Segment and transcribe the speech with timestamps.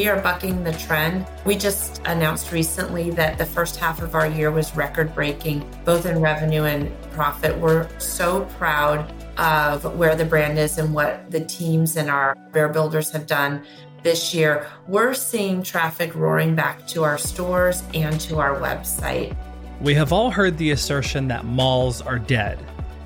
[0.00, 1.26] We are bucking the trend.
[1.44, 6.06] We just announced recently that the first half of our year was record breaking, both
[6.06, 7.54] in revenue and profit.
[7.58, 12.70] We're so proud of where the brand is and what the teams and our bear
[12.70, 13.62] builders have done
[14.02, 14.66] this year.
[14.88, 19.36] We're seeing traffic roaring back to our stores and to our website.
[19.82, 22.58] We have all heard the assertion that malls are dead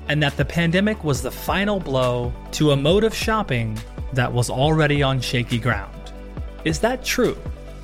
[0.07, 3.77] and that the pandemic was the final blow to a mode of shopping
[4.13, 5.94] that was already on shaky ground.
[6.65, 7.37] Is that true?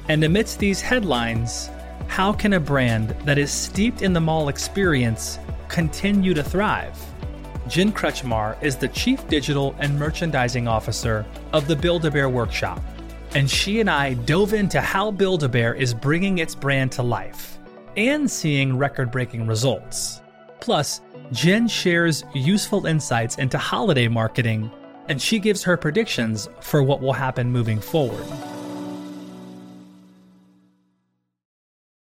[0.10, 1.70] And amidst these headlines,
[2.08, 5.38] how can a brand that is steeped in the mall experience
[5.68, 7.00] continue to thrive?
[7.68, 12.82] Jen Kretchmar is the Chief Digital and Merchandising Officer of the Build a Bear Workshop,
[13.36, 17.04] and she and I dove into how Build a Bear is bringing its brand to
[17.04, 17.60] life
[17.96, 20.24] and seeing record breaking results.
[20.60, 24.72] Plus, Jen shares useful insights into holiday marketing,
[25.08, 28.26] and she gives her predictions for what will happen moving forward.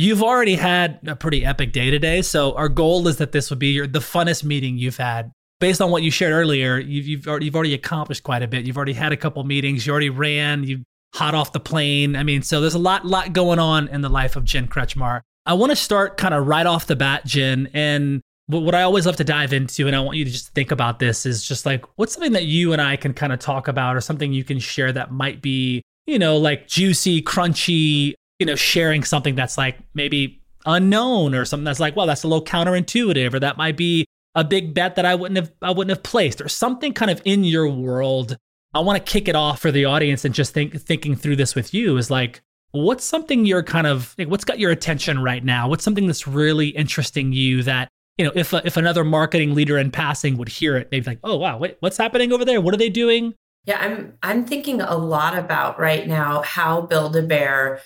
[0.00, 3.58] You've already had a pretty epic day today, so our goal is that this would
[3.58, 5.30] be your the funnest meeting you've had.
[5.58, 8.64] Based on what you shared earlier, you've you've already, you've already accomplished quite a bit.
[8.64, 9.86] You've already had a couple meetings.
[9.86, 10.64] You already ran.
[10.64, 10.84] You
[11.14, 12.16] hot off the plane.
[12.16, 15.20] I mean, so there's a lot lot going on in the life of Jen Kretchmar.
[15.44, 19.04] I want to start kind of right off the bat, Jen, and what I always
[19.04, 21.66] love to dive into, and I want you to just think about this, is just
[21.66, 24.44] like what's something that you and I can kind of talk about, or something you
[24.44, 29.56] can share that might be, you know, like juicy, crunchy, you know, sharing something that's
[29.56, 33.76] like maybe unknown or something that's like, well, that's a little counterintuitive, or that might
[33.76, 37.10] be a big bet that I wouldn't have I wouldn't have placed, or something kind
[37.10, 38.36] of in your world.
[38.74, 41.54] I want to kick it off for the audience and just think thinking through this
[41.54, 42.40] with you is like,
[42.70, 45.68] what's something you're kind of like, what's got your attention right now?
[45.68, 49.78] What's something that's really interesting you that you know, if a, if another marketing leader
[49.78, 52.60] in passing would hear it, they'd be like, "Oh wow, wait, what's happening over there?
[52.60, 53.34] What are they doing?"
[53.64, 57.80] Yeah, I'm I'm thinking a lot about right now how Build a Bear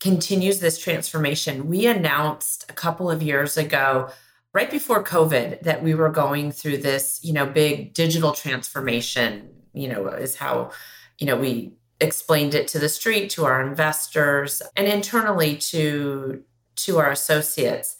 [0.00, 1.68] continues this transformation.
[1.68, 4.10] We announced a couple of years ago,
[4.52, 9.88] right before COVID, that we were going through this, you know, big digital transformation, you
[9.88, 10.70] know, is how,
[11.18, 16.42] you know, we explained it to the street, to our investors, and internally to
[16.76, 17.96] to our associates.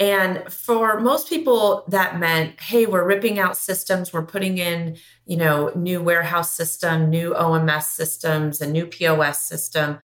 [0.00, 5.36] And for most people, that meant, hey, we're ripping out systems, we're putting in, you
[5.36, 10.00] know, new warehouse system, new OMS systems, a new POS system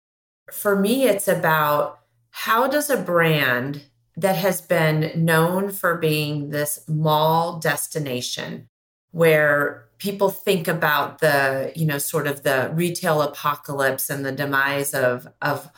[0.51, 3.83] for me, it's about how does a brand
[4.17, 8.69] that has been known for being this mall destination
[9.11, 14.93] where people think about the you know sort of the retail apocalypse and the demise
[14.93, 15.69] of of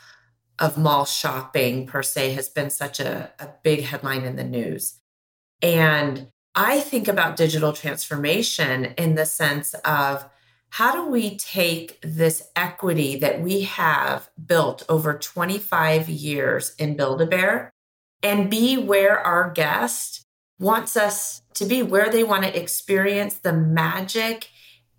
[0.59, 4.99] of mall shopping per se has been such a, a big headline in the news.
[5.61, 10.27] And i think about digital transformation in the sense of
[10.69, 17.21] how do we take this equity that we have built over 25 years in Build
[17.21, 17.71] a Bear
[18.21, 20.23] and be where our guest
[20.59, 24.49] wants us to be, where they want to experience the magic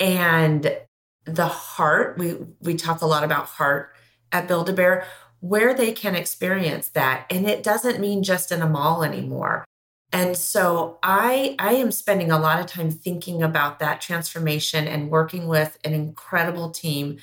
[0.00, 0.76] and
[1.24, 2.16] the heart.
[2.18, 3.94] We we talk a lot about heart
[4.32, 5.06] at Build a Bear,
[5.40, 7.26] where they can experience that.
[7.30, 9.64] And it doesn't mean just in a mall anymore.
[10.12, 15.10] And so I I am spending a lot of time thinking about that transformation and
[15.10, 17.18] working with an incredible team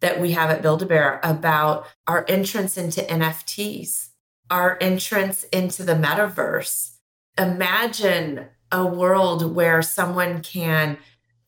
[0.00, 4.10] that we have at Build a Bear about our entrance into NFTs
[4.50, 6.96] our entrance into the metaverse.
[7.38, 10.98] Imagine a world where someone can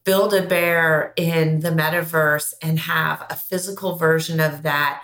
[0.05, 5.03] build a bear in the metaverse and have a physical version of that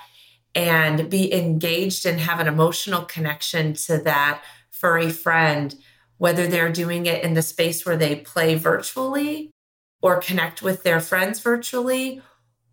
[0.54, 4.42] and be engaged and have an emotional connection to that
[4.84, 5.74] furry friend,
[6.18, 9.50] whether they're doing it in the space where they play virtually
[10.02, 12.20] or connect with their friends virtually,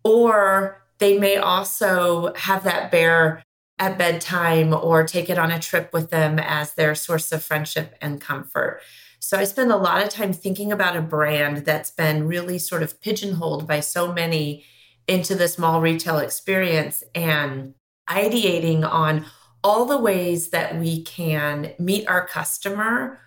[0.04, 3.42] or they may also have that bear
[3.78, 7.96] at bedtime or take it on a trip with them as their source of friendship
[8.02, 8.82] and comfort.
[9.18, 12.82] So I spend a lot of time thinking about a brand that's been really sort
[12.82, 14.66] of pigeonholed by so many
[15.08, 17.72] into this mall retail experience and
[18.06, 19.24] ideating on
[19.64, 23.18] all the ways that we can meet our customer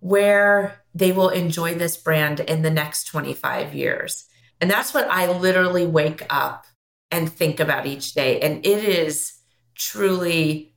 [0.00, 4.26] where they will enjoy this brand in the next 25 years.
[4.60, 6.66] And that's what I literally wake up
[7.10, 8.40] and think about each day.
[8.40, 9.34] And it is
[9.74, 10.74] truly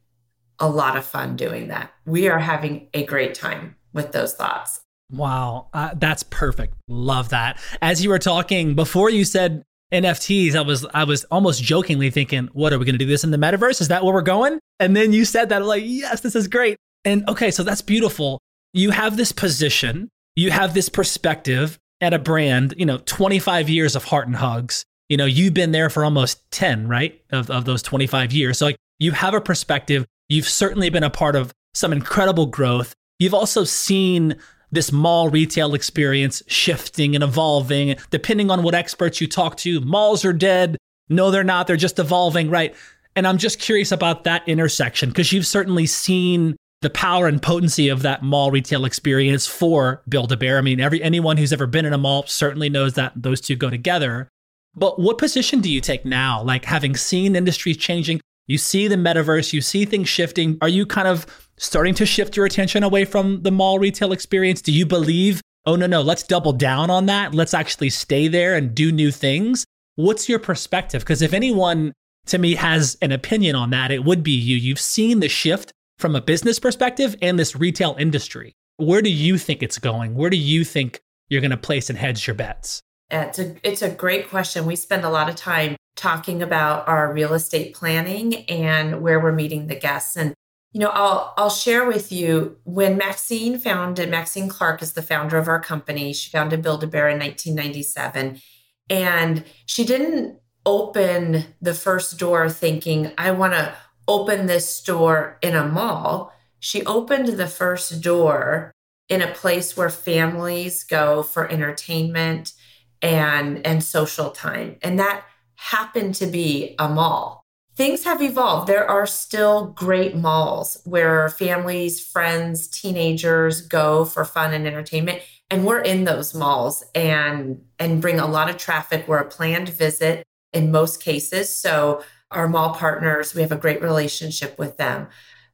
[0.60, 1.92] a lot of fun doing that.
[2.06, 4.82] We are having a great time with those thoughts.
[5.12, 6.74] Wow, uh, that's perfect.
[6.88, 7.60] Love that.
[7.82, 10.56] As you were talking before, you said NFTs.
[10.56, 13.32] I was I was almost jokingly thinking, "What are we going to do this in
[13.32, 13.82] the metaverse?
[13.82, 16.48] Is that where we're going?" And then you said that, I'm like, "Yes, this is
[16.48, 18.40] great." And okay, so that's beautiful.
[18.74, 22.74] You have this position, you have this perspective at a brand.
[22.78, 24.84] You know, 25 years of heart and hugs.
[25.10, 27.22] You know, you've been there for almost 10, right?
[27.32, 28.58] Of of those 25 years.
[28.58, 30.06] So like, you have a perspective.
[30.30, 32.94] You've certainly been a part of some incredible growth.
[33.20, 34.38] You've also seen
[34.74, 39.80] this mall retail experience shifting and evolving depending on what experts you talk to.
[39.82, 40.78] Malls are dead.
[41.10, 41.68] No, they're not.
[41.68, 42.76] They're just evolving, right?
[43.16, 47.88] And I'm just curious about that intersection because you've certainly seen the power and potency
[47.88, 50.58] of that mall retail experience for Build a Bear.
[50.58, 53.56] I mean, every anyone who's ever been in a mall certainly knows that those two
[53.56, 54.28] go together.
[54.76, 56.42] But what position do you take now?
[56.44, 60.58] Like having seen industries changing, you see the metaverse, you see things shifting.
[60.62, 61.26] Are you kind of
[61.58, 64.62] starting to shift your attention away from the mall retail experience?
[64.62, 67.34] Do you believe, oh, no, no, let's double down on that?
[67.34, 69.66] Let's actually stay there and do new things?
[69.96, 71.02] What's your perspective?
[71.02, 71.94] Because if anyone
[72.26, 74.58] to me has an opinion on that, it would be you.
[74.58, 78.54] You've seen the shift from a business perspective and this retail industry.
[78.78, 80.16] Where do you think it's going?
[80.16, 81.00] Where do you think
[81.30, 82.82] you're going to place and hedge your bets?
[83.12, 84.66] It's a it's a great question.
[84.66, 89.32] We spend a lot of time talking about our real estate planning and where we're
[89.32, 90.16] meeting the guests.
[90.16, 90.34] And
[90.74, 95.38] you know, I'll I'll share with you when Maxine founded Maxine Clark is the founder
[95.38, 96.14] of our company.
[96.14, 98.42] She founded Build a Bear in 1997,
[98.90, 103.76] and she didn't open the first door thinking I want to
[104.08, 106.34] open this store in a mall.
[106.60, 108.72] She opened the first door
[109.10, 112.54] in a place where families go for entertainment
[113.00, 115.24] and and social time, and that
[115.64, 117.44] happened to be a mall
[117.76, 118.68] things have evolved.
[118.68, 125.22] There are still great malls where families, friends, teenagers go for fun and entertainment.
[125.50, 129.08] And we're in those malls and and bring a lot of traffic.
[129.08, 131.54] We're a planned visit in most cases.
[131.54, 135.08] So our mall partners, we have a great relationship with them.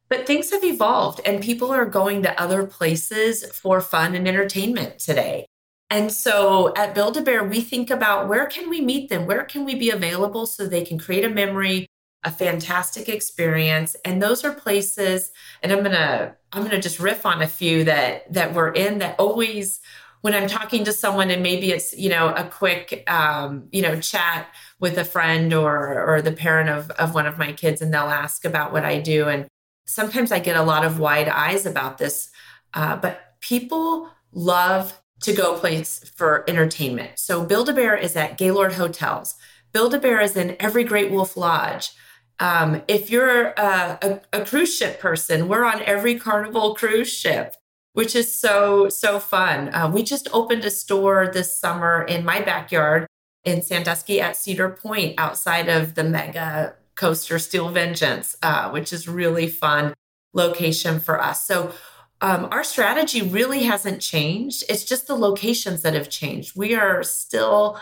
[0.07, 4.99] But things have evolved and people are going to other places for fun and entertainment
[4.99, 5.45] today.
[5.89, 9.25] And so at Build a Bear, we think about where can we meet them?
[9.25, 11.87] Where can we be available so they can create a memory
[12.23, 15.31] a fantastic experience and those are places
[15.63, 19.15] and i'm gonna i'm gonna just riff on a few that that we're in that
[19.17, 19.79] always
[20.21, 23.97] when i'm talking to someone and maybe it's you know a quick um, you know
[24.01, 24.47] chat
[24.81, 28.03] with a friend or or the parent of of one of my kids and they'll
[28.03, 29.47] ask about what i do and
[29.85, 32.29] sometimes i get a lot of wide eyes about this
[32.73, 38.37] uh, but people love to go place for entertainment so build a bear is at
[38.37, 39.35] gaylord hotels
[39.71, 41.91] build a bear is in every great wolf lodge
[42.39, 47.55] um, if you're a, a, a cruise ship person, we're on every Carnival cruise ship,
[47.93, 49.73] which is so, so fun.
[49.73, 53.07] Uh, we just opened a store this summer in my backyard
[53.43, 59.07] in Sandusky at Cedar Point outside of the mega coaster Steel Vengeance, uh, which is
[59.07, 59.93] really fun
[60.33, 61.45] location for us.
[61.45, 61.73] So
[62.21, 64.63] um, our strategy really hasn't changed.
[64.69, 66.57] It's just the locations that have changed.
[66.57, 67.79] We are still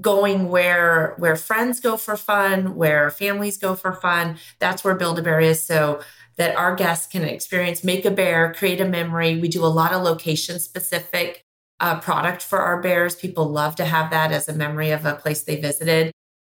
[0.00, 4.38] going where where friends go for fun, where families go for fun.
[4.58, 5.64] That's where Build a Bear is.
[5.64, 6.00] So
[6.36, 9.38] that our guests can experience make a bear, create a memory.
[9.38, 11.44] We do a lot of location specific
[11.80, 13.14] uh, product for our bears.
[13.14, 16.12] People love to have that as a memory of a place they visited.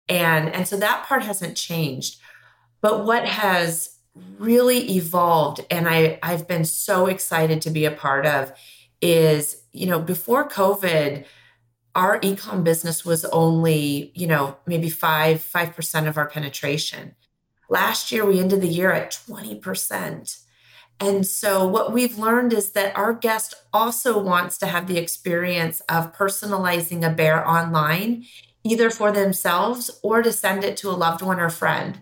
[0.09, 2.19] And, and so that part hasn't changed.
[2.81, 3.96] But what has
[4.37, 8.51] really evolved, and I, I've been so excited to be a part of,
[9.01, 11.25] is, you know, before COVID,
[11.95, 17.15] our ecom business was only, you know, maybe five, 5% of our penetration.
[17.69, 20.39] Last year, we ended the year at 20%.
[20.99, 25.79] And so, what we've learned is that our guest also wants to have the experience
[25.81, 28.25] of personalizing a bear online,
[28.63, 32.01] either for themselves or to send it to a loved one or friend.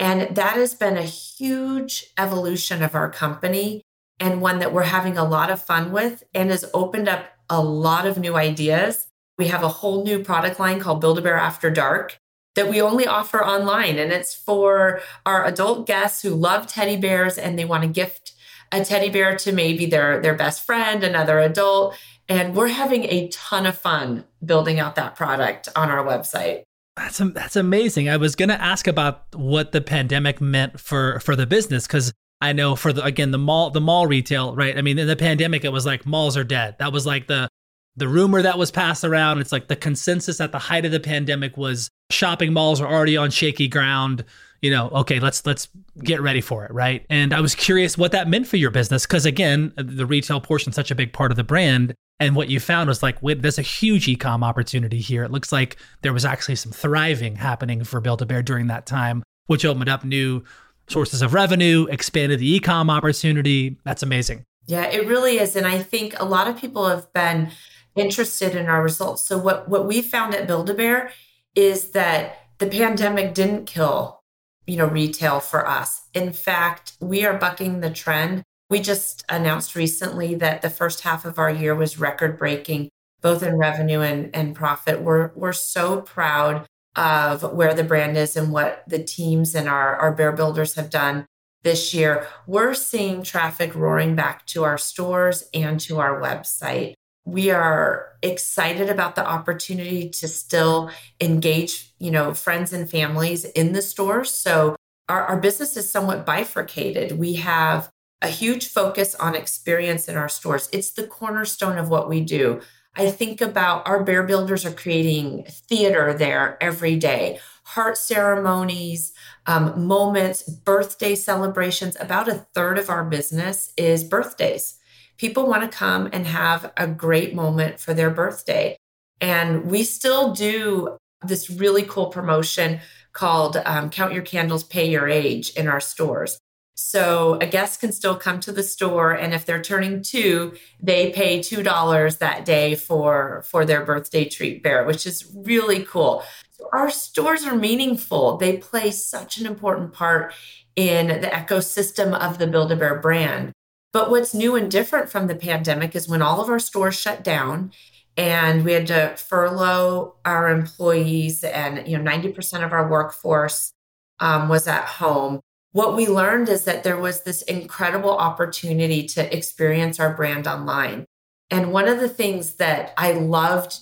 [0.00, 3.82] And that has been a huge evolution of our company
[4.18, 7.60] and one that we're having a lot of fun with and has opened up a
[7.60, 9.08] lot of new ideas.
[9.36, 12.18] We have a whole new product line called Build a Bear After Dark
[12.54, 13.98] that we only offer online.
[13.98, 18.32] And it's for our adult guests who love teddy bears and they want to gift
[18.72, 21.94] a teddy bear to maybe their, their best friend, another adult.
[22.26, 26.62] And we're having a ton of fun building out that product on our website.
[27.00, 28.10] That's that's amazing.
[28.10, 32.12] I was going to ask about what the pandemic meant for for the business cuz
[32.42, 34.76] I know for the again the mall the mall retail, right?
[34.76, 36.76] I mean, in the pandemic it was like malls are dead.
[36.78, 37.48] That was like the
[37.96, 39.38] the rumor that was passed around.
[39.38, 43.16] It's like the consensus at the height of the pandemic was shopping malls are already
[43.16, 44.24] on shaky ground.
[44.60, 45.68] You know, okay, let's let's
[46.04, 47.06] get ready for it, right?
[47.08, 50.72] And I was curious what that meant for your business because again, the retail portion
[50.72, 51.94] such a big part of the brand.
[52.20, 55.24] And what you found was like, wait, there's a huge ecom opportunity here.
[55.24, 58.84] It looks like there was actually some thriving happening for Build a Bear during that
[58.84, 60.44] time, which opened up new
[60.86, 63.78] sources of revenue, expanded the ecom opportunity.
[63.84, 64.44] That's amazing.
[64.66, 65.56] Yeah, it really is.
[65.56, 67.50] And I think a lot of people have been
[67.96, 69.24] interested in our results.
[69.26, 71.10] So what what we found at Build a Bear
[71.54, 74.22] is that the pandemic didn't kill,
[74.66, 76.02] you know, retail for us.
[76.12, 78.42] In fact, we are bucking the trend.
[78.70, 82.88] We just announced recently that the first half of our year was record breaking,
[83.20, 85.02] both in revenue and, and profit.
[85.02, 89.96] We're we're so proud of where the brand is and what the teams and our,
[89.96, 91.26] our bear builders have done
[91.62, 92.26] this year.
[92.46, 98.88] We're seeing traffic roaring back to our stores and to our website we are excited
[98.88, 104.74] about the opportunity to still engage you know friends and families in the stores so
[105.08, 107.90] our, our business is somewhat bifurcated we have
[108.22, 110.68] a huge focus on experience in our stores.
[110.72, 112.60] It's the cornerstone of what we do.
[112.96, 117.38] I think about our bear builders are creating theater there every day.
[117.64, 119.12] Heart ceremonies
[119.46, 121.96] um, moments birthday celebrations.
[122.00, 124.76] About a third of our business is birthdays.
[125.16, 128.76] People want to come and have a great moment for their birthday.
[129.20, 132.80] And we still do this really cool promotion
[133.12, 136.38] called um, Count Your Candles, Pay Your Age in our stores.
[136.80, 141.10] So a guest can still come to the store, and if they're turning two, they
[141.10, 146.24] pay two dollars that day for for their birthday treat bear, which is really cool.
[146.52, 148.38] So our stores are meaningful.
[148.38, 150.32] They play such an important part
[150.74, 153.52] in the ecosystem of the Build a Bear brand.
[153.92, 157.22] But what's new and different from the pandemic is when all of our stores shut
[157.22, 157.72] down
[158.16, 163.72] and we had to furlough our employees and you know 90% of our workforce
[164.20, 165.40] um, was at home
[165.72, 171.04] what we learned is that there was this incredible opportunity to experience our brand online.
[171.50, 173.76] And one of the things that i loved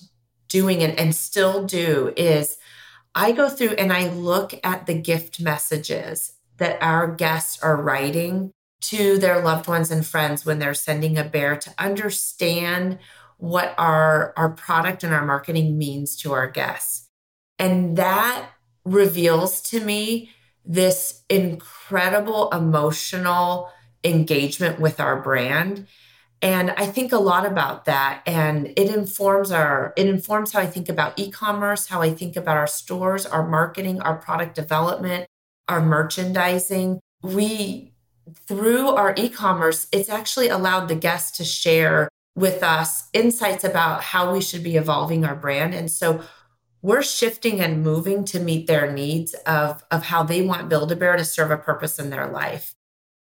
[0.49, 2.57] doing and, and still do is
[3.15, 8.51] i go through and i look at the gift messages that our guests are writing
[8.81, 12.99] to their loved ones and friends when they're sending a bear to understand
[13.39, 17.09] what our our product and our marketing means to our guests.
[17.59, 18.51] And that
[18.85, 20.31] reveals to me
[20.69, 23.71] this incredible emotional
[24.05, 25.89] engagement with our brand.
[26.41, 28.23] And i think a lot about that.
[28.27, 32.57] And it informs our it informs how i think about e-commerce how i think about
[32.57, 35.27] our stores our marketing our product development
[35.69, 37.01] our merchandising.
[37.23, 37.93] We
[38.47, 44.03] through our e commerce, it's actually allowed the guests to share with us insights about
[44.03, 45.75] how we should be evolving our brand.
[45.75, 46.23] And so
[46.89, 50.97] we're shifting and moving to meet their needs of, of how they want Build a
[50.97, 52.75] Bear to serve a purpose in their life.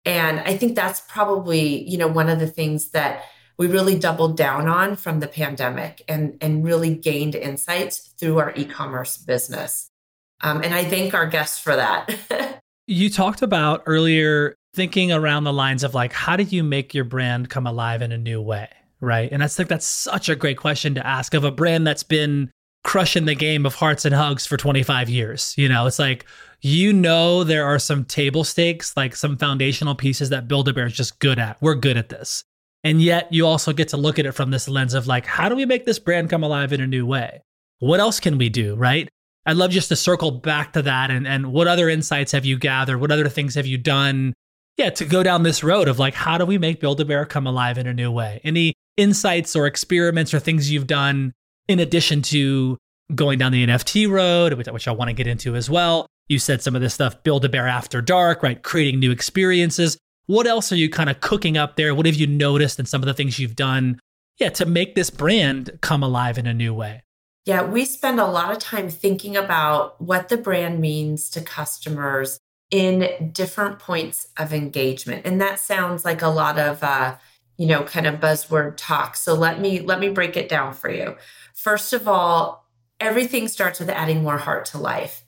[0.05, 3.25] And I think that's probably, you know, one of the things that
[3.57, 8.53] we really doubled down on from the pandemic and, and really gained insights through our
[8.55, 9.91] e-commerce business.
[10.39, 12.61] Um, and I thank our guests for that.
[12.87, 17.03] you talked about earlier thinking around the lines of like how did you make your
[17.03, 18.69] brand come alive in a new way
[19.01, 22.03] right and that's like that's such a great question to ask of a brand that's
[22.03, 22.51] been
[22.87, 25.53] crushing the game of hearts and hugs for 25 years.
[25.57, 26.25] You know it's like
[26.61, 30.87] you know there are some table stakes like some foundational pieces that build a bear
[30.87, 31.61] is just good at.
[31.61, 32.45] We're good at this.
[32.85, 35.49] And yet you also get to look at it from this lens of like how
[35.49, 37.41] do we make this brand come alive in a new way?
[37.79, 39.09] What else can we do right?
[39.45, 42.57] I'd love just to circle back to that and, and what other insights have you
[42.57, 42.99] gathered?
[42.99, 44.33] What other things have you done?
[44.77, 47.25] Yeah, to go down this road of like, how do we make Build a Bear
[47.25, 48.39] come alive in a new way?
[48.43, 51.33] Any insights or experiments or things you've done
[51.67, 52.77] in addition to
[53.13, 56.07] going down the NFT road, which I want to get into as well?
[56.27, 58.61] You said some of this stuff, Build a Bear After Dark, right?
[58.61, 59.97] Creating new experiences.
[60.25, 61.95] What else are you kind of cooking up there?
[61.95, 63.99] What have you noticed in some of the things you've done?
[64.39, 67.03] Yeah, to make this brand come alive in a new way.
[67.45, 72.39] Yeah, we spend a lot of time thinking about what the brand means to customers
[72.69, 75.25] in different points of engagement.
[75.25, 77.15] And that sounds like a lot of uh,
[77.57, 79.15] you know, kind of buzzword talk.
[79.15, 81.15] So let me let me break it down for you.
[81.57, 82.67] First of all,
[82.99, 85.23] everything starts with adding more heart to life.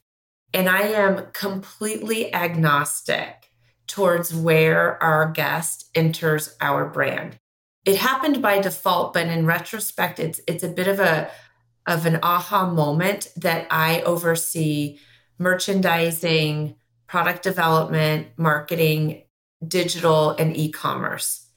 [0.53, 3.51] And I am completely agnostic
[3.87, 7.39] towards where our guest enters our brand.
[7.83, 11.31] It happened by default, but in retrospect, it's it's a bit of a
[11.87, 14.99] of an aha moment that I oversee
[15.39, 16.75] merchandising,
[17.07, 19.23] product development, marketing,
[19.67, 21.47] digital, and e-commerce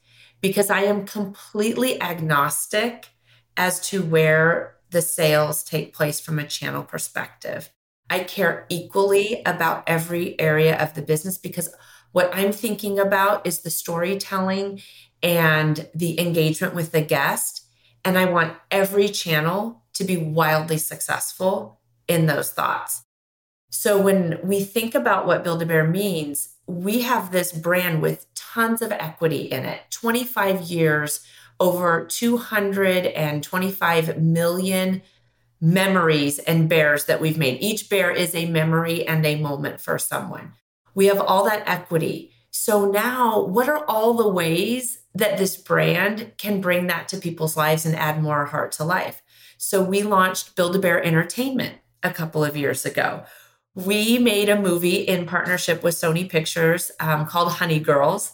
[0.41, 3.12] because I am completely agnostic
[3.57, 7.71] as to where the sales take place from a channel perspective.
[8.09, 11.73] I care equally about every area of the business because
[12.11, 14.81] what I'm thinking about is the storytelling
[15.23, 17.65] and the engagement with the guest.
[18.05, 23.03] And I want every channel to be wildly successful in those thoughts.
[23.69, 28.27] So when we think about what Build a Bear means, we have this brand with
[28.35, 31.25] tons of equity in it 25 years,
[31.59, 35.01] over 225 million
[35.61, 37.61] memories and bears that we've made.
[37.61, 40.51] Each bear is a memory and a moment for someone.
[40.93, 42.31] We have all that equity.
[42.51, 47.57] So now, what are all the ways that this brand can bring that to people's
[47.57, 49.21] lives and add more heart to life?
[49.57, 53.23] So we launched Build a Bear Entertainment a couple of years ago.
[53.73, 58.33] We made a movie in partnership with Sony Pictures um, called Honey Girls.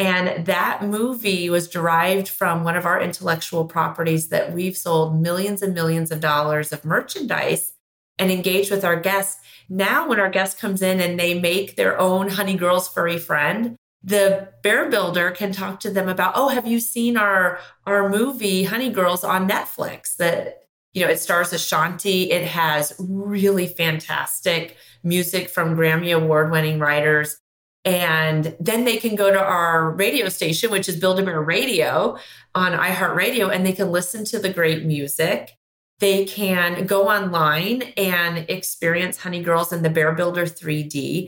[0.00, 5.60] And that movie was derived from one of our intellectual properties that we've sold millions
[5.60, 7.74] and millions of dollars of merchandise
[8.18, 9.42] and engaged with our guests.
[9.68, 13.76] Now, when our guest comes in and they make their own Honey Girls furry friend,
[14.02, 18.64] the bear builder can talk to them about, oh, have you seen our our movie
[18.64, 20.16] Honey Girls on Netflix?
[20.16, 20.62] That
[20.94, 22.30] you know, it stars Ashanti.
[22.30, 27.36] It has really fantastic music from Grammy award winning writers.
[27.84, 32.18] And then they can go to our radio station, which is Build a Bear Radio
[32.54, 35.56] on iHeartRadio, and they can listen to the great music.
[35.98, 41.26] They can go online and experience Honey Girls and the Bear Builder 3D.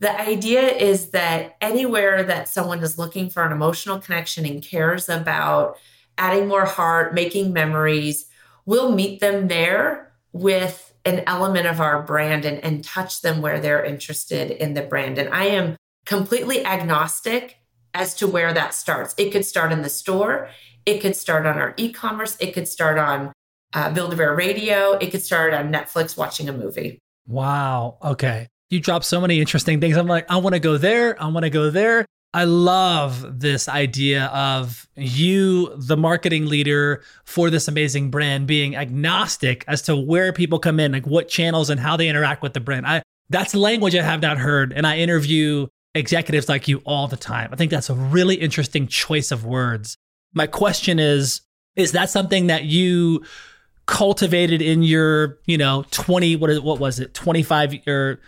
[0.00, 5.08] The idea is that anywhere that someone is looking for an emotional connection and cares
[5.08, 5.78] about
[6.18, 8.26] adding more heart, making memories,
[8.66, 13.60] we'll meet them there with an element of our brand and, and touch them where
[13.60, 15.18] they're interested in the brand.
[15.18, 17.58] And I am completely agnostic
[17.94, 19.14] as to where that starts.
[19.16, 20.48] It could start in the store,
[20.86, 23.32] it could start on our e commerce, it could start on
[23.72, 26.98] uh, Build a Bear Radio, it could start on Netflix watching a movie.
[27.26, 27.98] Wow.
[28.02, 28.48] Okay.
[28.70, 29.96] You drop so many interesting things.
[29.96, 31.20] I'm like, I want to go there.
[31.22, 32.06] I want to go there.
[32.34, 39.64] I love this idea of you, the marketing leader for this amazing brand, being agnostic
[39.68, 42.60] as to where people come in, like what channels and how they interact with the
[42.60, 42.86] brand.
[42.88, 47.16] I that's language I have not heard, and I interview executives like you all the
[47.16, 47.50] time.
[47.52, 49.96] I think that's a really interesting choice of words.
[50.32, 51.42] My question is
[51.76, 53.24] is that something that you
[53.86, 57.14] cultivated in your, you know, 20 what is what was it?
[57.14, 58.20] 25 or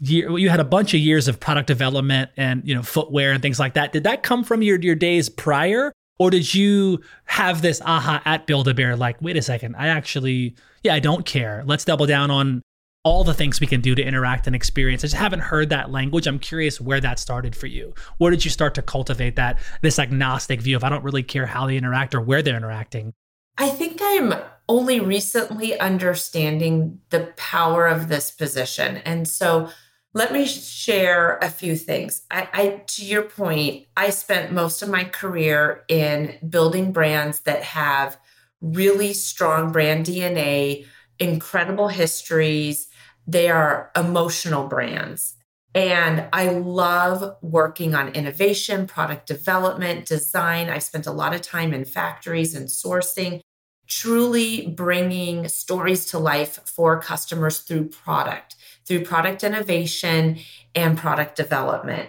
[0.00, 3.42] year you had a bunch of years of product development and, you know, footwear and
[3.42, 3.92] things like that.
[3.92, 8.46] Did that come from your your days prior or did you have this aha at
[8.46, 11.62] Build a Bear like, wait a second, I actually yeah, I don't care.
[11.66, 12.62] Let's double down on
[13.04, 15.02] all the things we can do to interact and experience.
[15.02, 16.26] I just haven't heard that language.
[16.26, 17.94] I'm curious where that started for you.
[18.18, 21.46] Where did you start to cultivate that this agnostic view of I don't really care
[21.46, 23.14] how they interact or where they're interacting?
[23.56, 24.34] I think I'm
[24.68, 28.98] only recently understanding the power of this position.
[28.98, 29.70] And so
[30.14, 32.22] let me share a few things.
[32.30, 37.62] I, I to your point, I spent most of my career in building brands that
[37.62, 38.18] have
[38.60, 40.86] really strong brand DNA,
[41.18, 42.87] incredible histories,
[43.28, 45.34] they are emotional brands.
[45.74, 50.70] And I love working on innovation, product development, design.
[50.70, 53.40] I've spent a lot of time in factories and sourcing,
[53.86, 60.38] truly bringing stories to life for customers through product, through product innovation
[60.74, 62.08] and product development.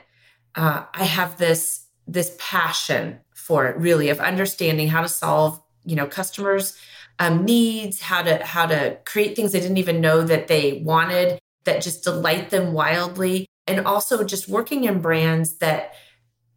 [0.56, 5.96] Uh, I have this this passion for it, really, of understanding how to solve, you
[5.96, 6.76] know, customers'
[7.20, 11.40] um, needs, how to how to create things they didn't even know that they wanted
[11.66, 15.94] that just delight them wildly, and also just working in brands that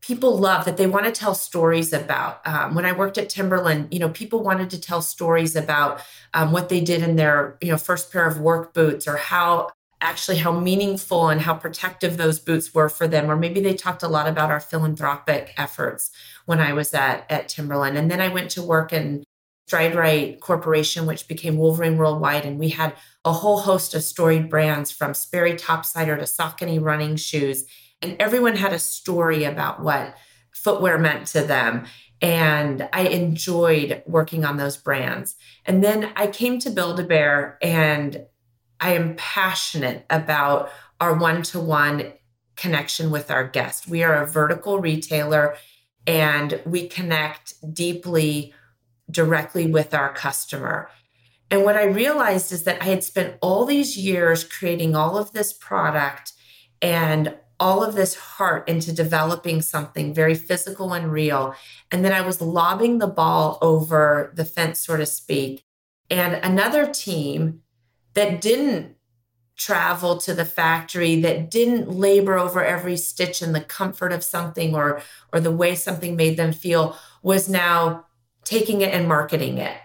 [0.01, 2.47] people love that they want to tell stories about.
[2.47, 6.01] Um, when I worked at Timberland, you know, people wanted to tell stories about
[6.35, 9.71] um, what they did in their you know first pair of work boots or how
[10.01, 13.31] actually how meaningful and how protective those boots were for them.
[13.31, 16.11] Or maybe they talked a lot about our philanthropic efforts
[16.45, 17.97] when i was at at timberland.
[17.97, 19.23] And then i went to work in
[19.73, 24.51] Stride Rite corporation which became wolverine worldwide and we had a whole host of storied
[24.51, 27.65] brands from sperry topsider to saucony running shoes
[28.03, 30.15] and everyone had a story about what
[30.51, 31.87] footwear meant to them
[32.21, 35.37] and I enjoyed working on those brands.
[35.65, 38.27] And then I came to Build a Bear and
[38.79, 40.69] I am passionate about
[41.01, 42.13] our one to one
[42.57, 43.89] connection with our guest.
[43.89, 45.57] We are a vertical retailer
[46.07, 48.53] and we connect deeply,
[49.13, 50.89] directly with our customer.
[51.51, 55.33] And what I realized is that I had spent all these years creating all of
[55.33, 56.33] this product
[56.81, 61.55] and all of this heart into developing something very physical and real.
[61.91, 65.63] And then I was lobbing the ball over the fence, so to speak.
[66.11, 67.61] And another team
[68.15, 68.97] that didn't
[69.57, 74.75] travel to the factory that didn't labor over every stitch in the comfort of something
[74.75, 78.07] or or the way something made them feel was now
[78.45, 79.77] taking it and marketing it.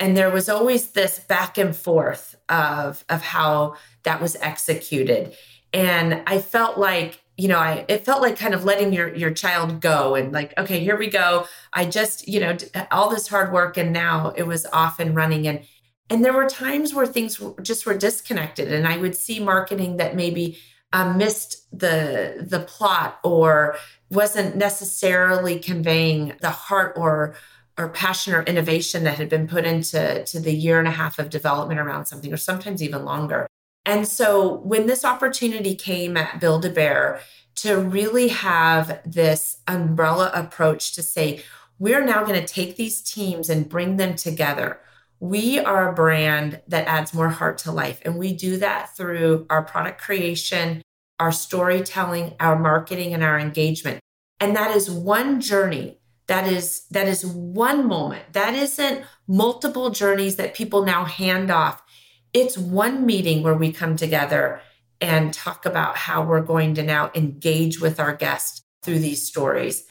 [0.00, 5.36] And there was always this back and forth of of how that was executed.
[5.72, 9.32] And i felt like you know i it felt like kind of letting your your
[9.32, 11.46] child go and like okay here we go.
[11.72, 12.56] I just you know
[12.90, 15.46] all this hard work and now it was off and running.
[15.46, 15.64] And
[16.10, 20.14] and there were times where things just were disconnected and i would see marketing that
[20.14, 20.58] maybe
[20.92, 23.76] um, missed the the plot or
[24.10, 27.34] wasn't necessarily conveying the heart or
[27.78, 31.18] or passion or innovation that had been put into to the year and a half
[31.18, 33.46] of development around something or sometimes even longer
[33.86, 37.20] and so when this opportunity came at Build a Bear
[37.56, 41.42] to really have this umbrella approach to say,
[41.78, 44.80] we're now going to take these teams and bring them together.
[45.20, 48.00] We are a brand that adds more heart to life.
[48.04, 50.82] And we do that through our product creation,
[51.20, 54.00] our storytelling, our marketing, and our engagement.
[54.40, 55.98] And that is one journey.
[56.26, 58.32] That is that is one moment.
[58.32, 61.82] That isn't multiple journeys that people now hand off
[62.34, 64.60] it's one meeting where we come together
[65.00, 69.84] and talk about how we're going to now engage with our guests through these stories.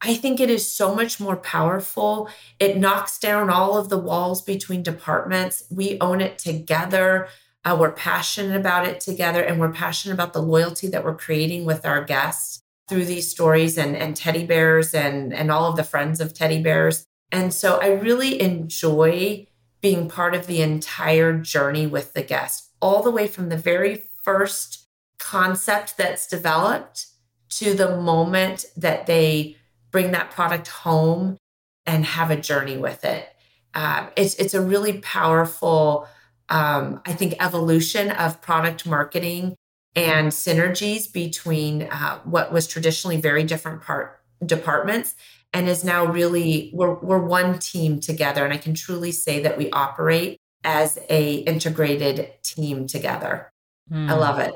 [0.00, 2.28] I think it is so much more powerful.
[2.58, 5.62] It knocks down all of the walls between departments.
[5.70, 7.28] We own it together.
[7.64, 11.64] Uh, we're passionate about it together, and we're passionate about the loyalty that we're creating
[11.64, 12.61] with our guests
[12.92, 16.62] through these stories and, and teddy bears and, and all of the friends of teddy
[16.62, 17.06] bears.
[17.30, 19.46] And so I really enjoy
[19.80, 24.02] being part of the entire journey with the guest, all the way from the very
[24.22, 24.86] first
[25.18, 27.06] concept that's developed
[27.48, 29.56] to the moment that they
[29.90, 31.38] bring that product home
[31.86, 33.26] and have a journey with it.
[33.72, 36.06] Uh, it's it's a really powerful,
[36.50, 39.56] um, I think, evolution of product marketing
[39.94, 45.14] and synergies between uh, what was traditionally very different part departments
[45.52, 49.56] and is now really we're we're one team together and I can truly say that
[49.58, 53.50] we operate as a integrated team together.
[53.90, 54.08] Mm.
[54.08, 54.54] I love it.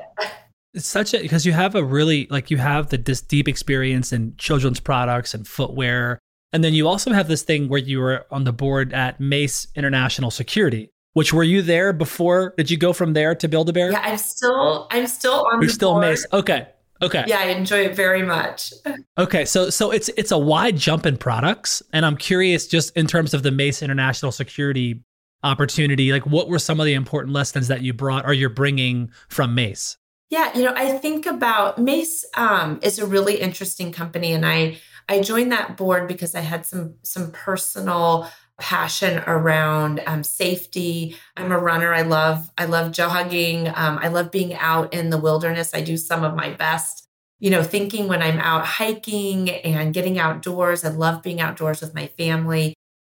[0.73, 4.11] It's such a because you have a really like you have the this deep experience
[4.11, 6.19] in children's products and footwear
[6.53, 9.67] and then you also have this thing where you were on the board at Mace
[9.75, 12.53] International Security, which were you there before?
[12.57, 13.91] Did you go from there to Build a Bear?
[13.91, 15.63] Yeah, I'm still I'm still on.
[15.63, 16.01] You're still board.
[16.01, 16.27] Mace.
[16.31, 16.67] Okay.
[17.01, 17.23] Okay.
[17.25, 18.71] Yeah, I enjoy it very much.
[19.17, 23.07] okay, so so it's it's a wide jump in products, and I'm curious, just in
[23.07, 25.03] terms of the Mace International Security
[25.41, 29.09] opportunity, like what were some of the important lessons that you brought or you're bringing
[29.27, 29.97] from Mace?
[30.29, 34.77] Yeah, you know, I think about Mace um, is a really interesting company, and I
[35.09, 41.15] I joined that board because I had some some personal passion around um, safety.
[41.35, 41.93] I'm a runner.
[41.93, 43.67] I love I love jogging.
[43.67, 45.73] Um, I love being out in the wilderness.
[45.73, 47.07] I do some of my best,
[47.39, 50.83] you know, thinking when I'm out hiking and getting outdoors.
[50.83, 52.73] I love being outdoors with my family.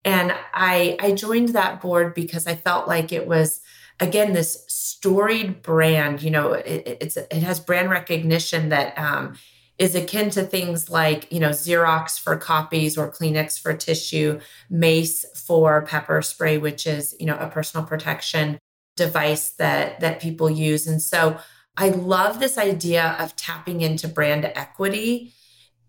[0.04, 3.60] And I I joined that board because I felt like it was
[4.00, 6.22] again this storied brand.
[6.22, 8.98] You know, it, it's it has brand recognition that.
[8.98, 9.36] Um,
[9.78, 15.24] is akin to things like, you know, Xerox for copies or Kleenex for tissue, Mace
[15.34, 18.58] for pepper spray, which is, you know, a personal protection
[18.96, 20.86] device that that people use.
[20.86, 21.38] And so
[21.76, 25.32] I love this idea of tapping into brand equity.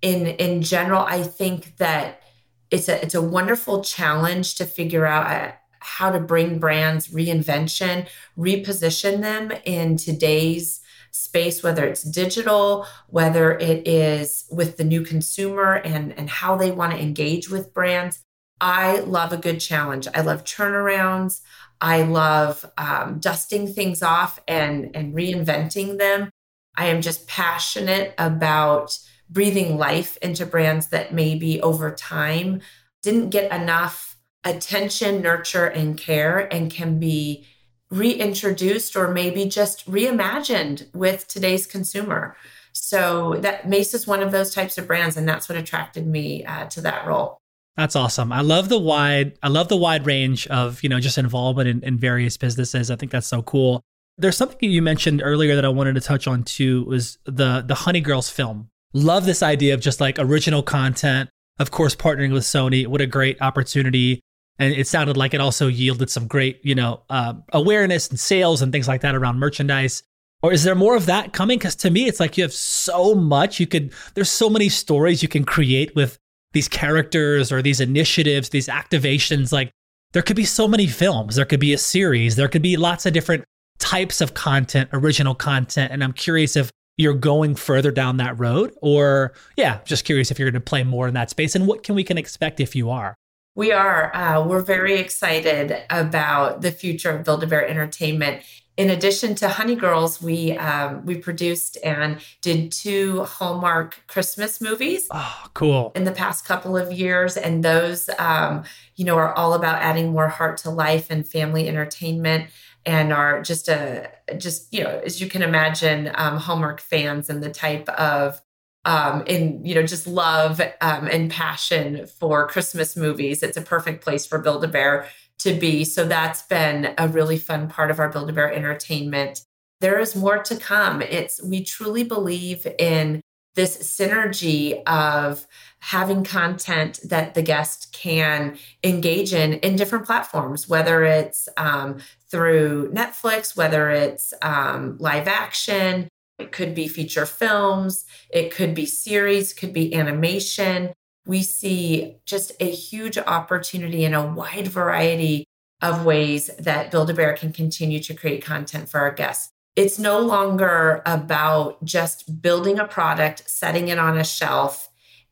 [0.02, 2.21] In in general, I think that
[2.69, 8.08] it's a it's a wonderful challenge to figure out uh, how to bring brands reinvention,
[8.38, 15.76] reposition them in today's space, whether it's digital, whether it is with the new consumer
[15.76, 18.24] and, and how they want to engage with brands.
[18.62, 20.08] I love a good challenge.
[20.13, 21.41] I love turnarounds.
[21.82, 26.30] I love um, dusting things off and, and reinventing them.
[26.76, 28.98] I am just passionate about
[29.30, 32.62] breathing life into brands that maybe over time
[33.02, 37.45] didn't get enough attention, nurture, and care and can be
[37.91, 42.36] reintroduced or maybe just reimagined with today's consumer.
[42.73, 46.45] So that Mace is one of those types of brands, and that's what attracted me
[46.45, 47.38] uh, to that role.
[47.75, 48.32] That's awesome.
[48.32, 51.84] I love the wide, I love the wide range of you know just involvement in,
[51.84, 52.91] in various businesses.
[52.91, 53.82] I think that's so cool.
[54.17, 57.75] There's something you mentioned earlier that I wanted to touch on too was the the
[57.75, 58.69] Honey Girls film.
[58.93, 61.30] Love this idea of just like original content.
[61.58, 62.86] Of course, partnering with Sony.
[62.86, 64.21] What a great opportunity
[64.60, 68.62] and it sounded like it also yielded some great you know uh, awareness and sales
[68.62, 70.04] and things like that around merchandise.
[70.41, 71.58] Or is there more of that coming?
[71.58, 73.60] Because to me it's like you have so much.
[73.60, 76.17] You could there's so many stories you can create with
[76.54, 79.52] these characters or these initiatives these activations.
[79.52, 79.72] Like
[80.13, 81.36] there could be so many films.
[81.36, 82.36] There could be a series.
[82.36, 83.45] There could be lots of different
[83.80, 85.91] types of content original content.
[85.91, 90.38] And i'm curious if you're going further down that road or yeah just curious if
[90.38, 92.76] you're going to play more in that space and what can we can expect if
[92.76, 93.15] you are
[93.60, 94.15] we are.
[94.15, 98.41] Uh, we're very excited about the future of Build a Bear Entertainment.
[98.78, 105.06] In addition to Honey Girls, we um, we produced and did two Hallmark Christmas movies.
[105.12, 105.91] Oh, cool!
[105.93, 108.63] In the past couple of years, and those, um,
[108.95, 112.50] you know, are all about adding more heart to life and family entertainment
[112.86, 117.43] and are just a just you know as you can imagine um, hallmark fans and
[117.43, 118.41] the type of
[118.86, 123.44] um, in you know just love um, and passion for Christmas movies.
[123.44, 125.08] It's a perfect place for Build a Bear
[125.39, 125.86] to be.
[125.86, 129.42] So that's been a really fun part of our Build a Bear entertainment.
[129.82, 131.02] There is more to come.
[131.02, 133.22] It's we truly believe in
[133.56, 135.46] this synergy of
[135.80, 142.92] having content that the guest can engage in in different platforms, whether it's um, through
[142.94, 146.08] Netflix, whether it's um, live action,
[146.39, 150.93] it could be feature films, it could be series, could be animation.
[151.25, 155.45] We see just a huge opportunity in a wide variety
[155.82, 159.52] of ways that Build a Bear can continue to create content for our guests.
[159.75, 164.89] It's no longer about just building a product, setting it on a shelf,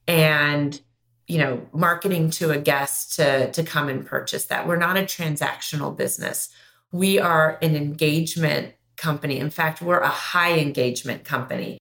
[0.08, 0.80] and
[1.28, 4.68] you know marketing to a guest to to come and purchase that.
[4.68, 6.50] We're not a transactional business.
[6.92, 9.40] We are an engagement company.
[9.40, 11.78] In fact, we're a high engagement company.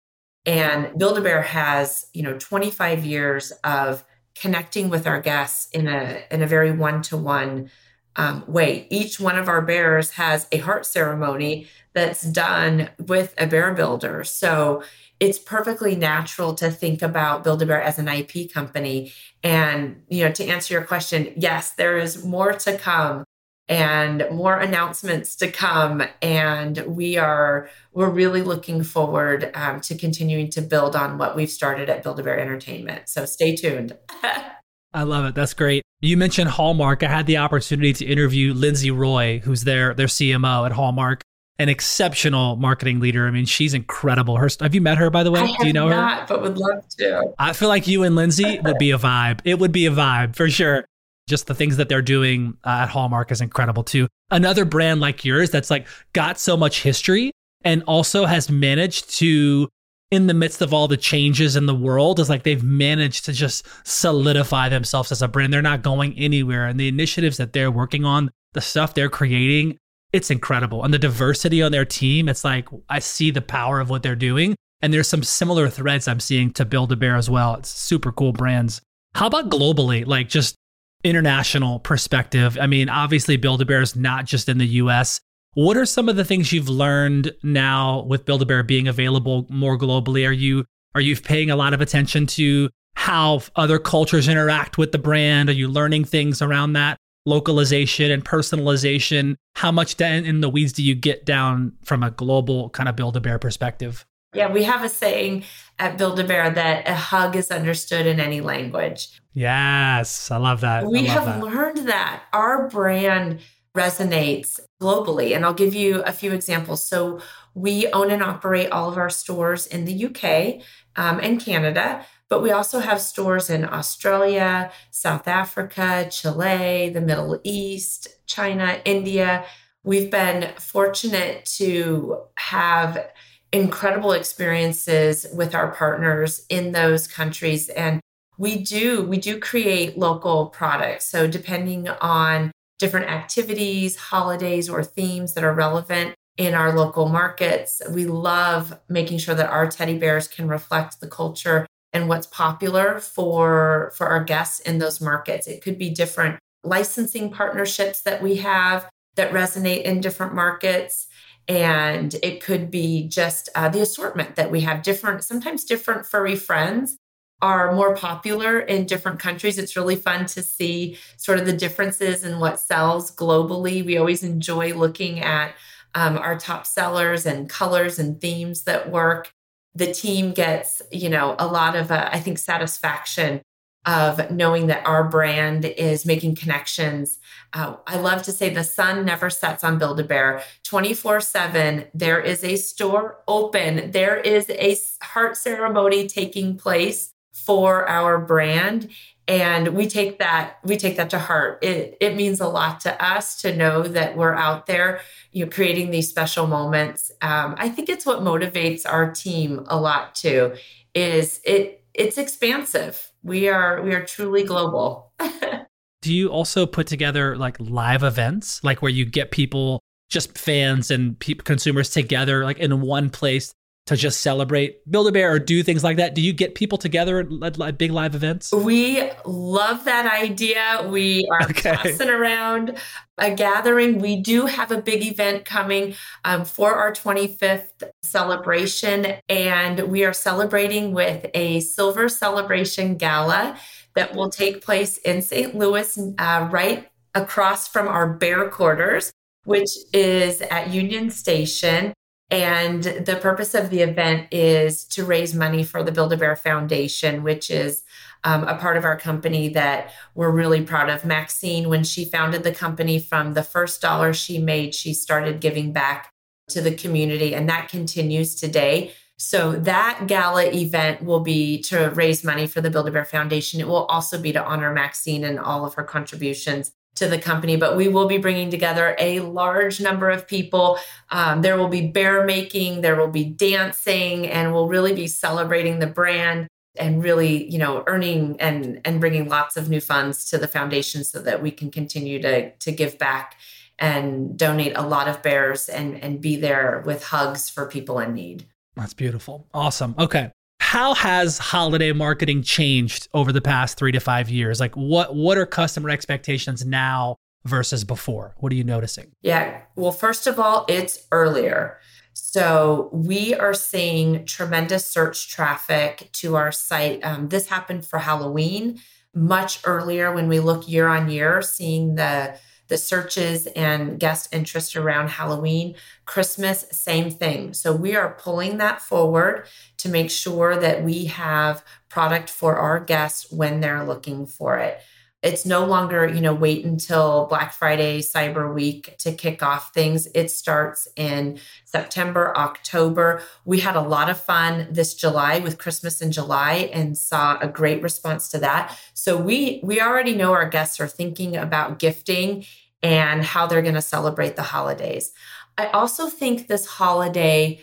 [0.46, 5.88] And Build a Bear has, you know, 25 years of connecting with our guests in
[5.88, 7.70] a in a very one-to-one
[8.16, 8.88] um, way.
[8.90, 14.24] Each one of our bears has a heart ceremony that's done with a bear builder.
[14.24, 14.84] So
[15.20, 19.14] it's perfectly natural to think about Build a Bear as an IP company.
[19.44, 23.24] And you know, to answer your question, yes, there is more to come
[23.72, 30.50] and more announcements to come and we are we're really looking forward um, to continuing
[30.50, 33.98] to build on what we've started at build a bear entertainment so stay tuned
[34.94, 38.92] i love it that's great you mentioned hallmark i had the opportunity to interview lindsay
[38.92, 41.22] roy who's their their cmo at hallmark
[41.60, 43.28] an exceptional marketing leader.
[43.28, 44.38] I mean, she's incredible.
[44.38, 45.46] Her, have you met her, by the way?
[45.60, 46.26] Do you know not, her?
[46.28, 47.36] But would love to.
[47.38, 49.42] I feel like you and Lindsay would be a vibe.
[49.44, 50.86] It would be a vibe for sure
[51.28, 54.08] just the things that they're doing uh, at Hallmark is incredible too.
[54.30, 57.32] Another brand like yours that's like got so much history
[57.64, 59.70] and also has managed to
[60.10, 63.34] in the midst of all the changes in the world is like they've managed to
[63.34, 65.54] just solidify themselves as a brand.
[65.54, 69.78] They're not going anywhere and the initiatives that they're working on, the stuff they're creating,
[70.12, 70.84] it's incredible.
[70.84, 74.16] And the diversity on their team, it's like I see the power of what they're
[74.16, 77.56] doing and there's some similar threads I'm seeing to Build a Bear as well.
[77.56, 78.82] It's super cool brands.
[79.14, 80.06] How about globally?
[80.06, 80.56] Like just
[81.04, 82.58] international perspective?
[82.60, 85.20] I mean, obviously, Build a Bear is not just in the US.
[85.54, 89.46] What are some of the things you've learned now with Build a Bear being available
[89.50, 90.28] more globally?
[90.28, 94.92] Are you are you paying a lot of attention to how other cultures interact with
[94.92, 95.50] the brand?
[95.50, 99.36] Are you learning things around that localization and personalization?
[99.56, 103.16] How much in the weeds do you get down from a global kind of Build
[103.18, 104.06] a Bear perspective?
[104.34, 105.44] Yeah, we have a saying
[105.78, 109.20] at Build a Bear that a hug is understood in any language.
[109.34, 110.86] Yes, I love that.
[110.86, 111.44] We love have that.
[111.44, 113.42] learned that our brand
[113.76, 115.36] resonates globally.
[115.36, 116.86] And I'll give you a few examples.
[116.86, 117.22] So,
[117.54, 120.64] we own and operate all of our stores in the UK
[120.96, 127.40] um, and Canada, but we also have stores in Australia, South Africa, Chile, the Middle
[127.44, 129.46] East, China, India.
[129.84, 133.12] We've been fortunate to have
[133.52, 137.70] incredible experiences with our partners in those countries.
[137.70, 138.00] And
[138.38, 141.06] we do we do create local products.
[141.06, 147.82] So depending on different activities, holidays, or themes that are relevant in our local markets,
[147.92, 153.00] we love making sure that our teddy bears can reflect the culture and what's popular
[153.00, 155.46] for for our guests in those markets.
[155.46, 161.08] It could be different licensing partnerships that we have that resonate in different markets
[161.48, 166.36] and it could be just uh, the assortment that we have different sometimes different furry
[166.36, 166.98] friends
[167.42, 169.58] are more popular in different countries.
[169.58, 173.84] It's really fun to see sort of the differences in what sells globally.
[173.84, 175.56] We always enjoy looking at
[175.96, 179.34] um, our top sellers and colors and themes that work.
[179.74, 183.42] The team gets, you know, a lot of, uh, I think, satisfaction
[183.86, 187.18] of knowing that our brand is making connections.
[187.54, 191.86] Uh, I love to say the sun never sets on Build a Bear 24 7.
[191.94, 198.90] There is a store open, there is a heart ceremony taking place for our brand
[199.28, 203.04] and we take that we take that to heart it it means a lot to
[203.04, 205.00] us to know that we're out there
[205.32, 209.80] you know creating these special moments um, i think it's what motivates our team a
[209.80, 210.54] lot too
[210.94, 215.12] is it it's expansive we are we are truly global.
[216.02, 218.64] Do you also put together like live events?
[218.64, 223.54] Like where you get people just fans and pe- consumers together like in one place
[223.88, 226.14] to just celebrate Build a Bear or do things like that?
[226.14, 228.52] Do you get people together at, big live events?
[228.52, 230.88] We love that idea.
[230.90, 231.76] We are okay.
[231.76, 232.78] passing around
[233.18, 234.00] a gathering.
[234.00, 240.14] We do have a big event coming um, for our 25th celebration, and we are
[240.14, 243.58] celebrating with a silver celebration gala
[243.96, 245.56] that will take place in St.
[245.56, 249.12] Louis, uh, right across from our bear quarters,
[249.44, 251.94] which is at Union Station.
[252.32, 256.38] And the purpose of the event is to raise money for the Build a Bear
[256.38, 257.84] Foundation, which is
[258.24, 261.04] um, a part of our company that we're really proud of.
[261.04, 265.74] Maxine, when she founded the company, from the first dollar she made, she started giving
[265.74, 266.14] back
[266.50, 268.94] to the community, and that continues today.
[269.18, 273.60] So that gala event will be to raise money for the Build a Bear Foundation.
[273.60, 277.56] It will also be to honor Maxine and all of her contributions to the company,
[277.56, 280.78] but we will be bringing together a large number of people.
[281.10, 285.80] Um, there will be bear making, there will be dancing, and we'll really be celebrating
[285.80, 290.38] the brand and really, you know, earning and and bringing lots of new funds to
[290.38, 293.38] the foundation so that we can continue to to give back
[293.80, 298.14] and donate a lot of bears and and be there with hugs for people in
[298.14, 298.46] need.
[298.76, 299.48] That's beautiful.
[299.54, 299.96] Awesome.
[299.98, 300.32] Okay
[300.72, 304.62] how has holiday marketing changed over the past three to five years?
[304.62, 308.36] Like what what are customer expectations now versus before?
[308.38, 309.12] What are you noticing?
[309.22, 309.64] Yeah.
[309.76, 311.78] Well, first of all, it's earlier.
[312.14, 317.04] So we are seeing tremendous search traffic to our site.
[317.04, 318.80] Um, this happened for Halloween
[319.14, 322.40] much earlier when we look year on year, seeing the
[322.72, 325.76] the searches and guest interest around Halloween.
[326.06, 327.54] Christmas, same thing.
[327.54, 329.46] So we are pulling that forward
[329.80, 334.80] to make sure that we have product for our guests when they're looking for it.
[335.22, 340.08] It's no longer, you know, wait until Black Friday, Cyber Week to kick off things.
[340.16, 343.22] It starts in September, October.
[343.46, 347.48] We had a lot of fun this July with Christmas in July and saw a
[347.48, 348.80] great response to that.
[348.94, 352.46] So we we already know our guests are thinking about gifting
[352.84, 355.12] and how they're going to celebrate the holidays.
[355.58, 357.62] I also think this holiday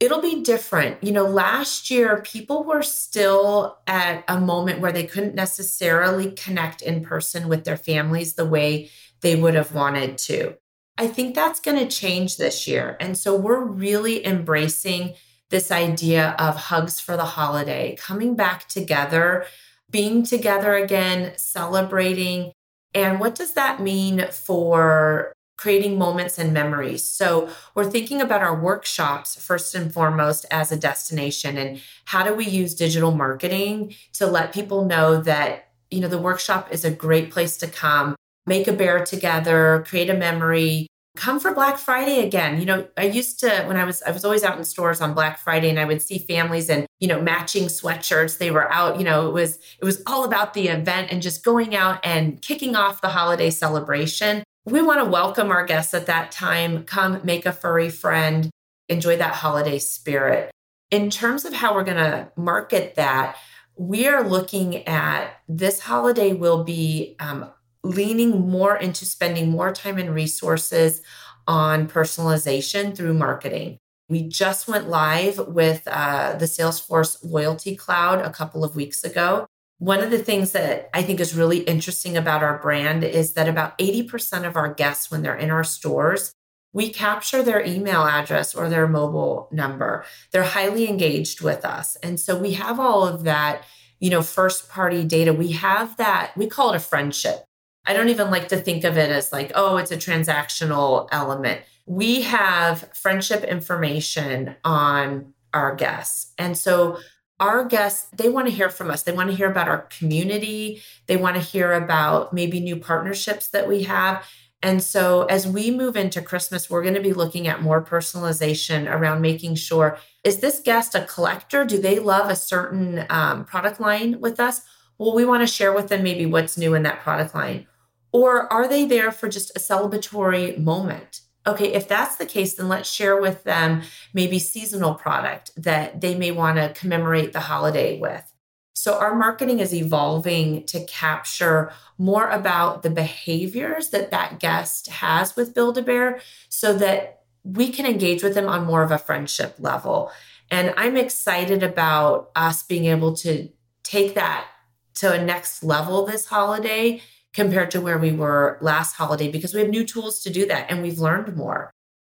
[0.00, 1.02] it'll be different.
[1.02, 6.82] You know, last year people were still at a moment where they couldn't necessarily connect
[6.82, 10.56] in person with their families the way they would have wanted to.
[10.98, 12.96] I think that's going to change this year.
[13.00, 15.14] And so we're really embracing
[15.50, 19.46] this idea of hugs for the holiday, coming back together,
[19.90, 22.52] being together again, celebrating
[22.94, 27.08] and what does that mean for creating moments and memories?
[27.08, 32.34] So, we're thinking about our workshops first and foremost as a destination and how do
[32.34, 36.90] we use digital marketing to let people know that, you know, the workshop is a
[36.90, 42.24] great place to come, make a bear together, create a memory, come for Black Friday
[42.26, 42.58] again.
[42.58, 45.14] You know, I used to when I was I was always out in stores on
[45.14, 48.38] Black Friday and I would see families and, you know, matching sweatshirts.
[48.38, 51.44] They were out, you know, it was it was all about the event and just
[51.44, 54.42] going out and kicking off the holiday celebration.
[54.66, 56.84] We want to welcome our guests at that time.
[56.84, 58.50] Come make a furry friend,
[58.88, 60.50] enjoy that holiday spirit.
[60.90, 63.36] In terms of how we're going to market that,
[63.76, 67.50] we are looking at this holiday will be um,
[67.84, 71.02] leaning more into spending more time and resources
[71.46, 73.78] on personalization through marketing.
[74.08, 79.46] We just went live with uh, the Salesforce Loyalty Cloud a couple of weeks ago.
[79.78, 83.48] One of the things that I think is really interesting about our brand is that
[83.48, 86.32] about 80% of our guests, when they're in our stores,
[86.72, 90.04] we capture their email address or their mobile number.
[90.32, 91.96] They're highly engaged with us.
[92.02, 93.64] And so we have all of that,
[94.00, 95.32] you know, first party data.
[95.32, 97.44] We have that, we call it a friendship.
[97.86, 101.60] I don't even like to think of it as like, oh, it's a transactional element.
[101.86, 106.32] We have friendship information on our guests.
[106.38, 106.98] And so
[107.40, 109.02] our guests, they want to hear from us.
[109.02, 110.82] They want to hear about our community.
[111.06, 114.24] They want to hear about maybe new partnerships that we have.
[114.62, 118.90] And so as we move into Christmas, we're going to be looking at more personalization
[118.90, 121.66] around making sure is this guest a collector?
[121.66, 124.62] Do they love a certain um, product line with us?
[124.96, 127.66] Well, we want to share with them maybe what's new in that product line.
[128.14, 131.22] Or are they there for just a celebratory moment?
[131.48, 133.82] Okay, if that's the case, then let's share with them
[134.14, 138.32] maybe seasonal product that they may want to commemorate the holiday with.
[138.72, 145.34] So, our marketing is evolving to capture more about the behaviors that that guest has
[145.34, 148.98] with Build a Bear so that we can engage with them on more of a
[148.98, 150.12] friendship level.
[150.52, 153.48] And I'm excited about us being able to
[153.82, 154.46] take that
[154.94, 157.02] to a next level this holiday
[157.34, 160.70] compared to where we were last holiday because we have new tools to do that
[160.70, 161.70] and we've learned more.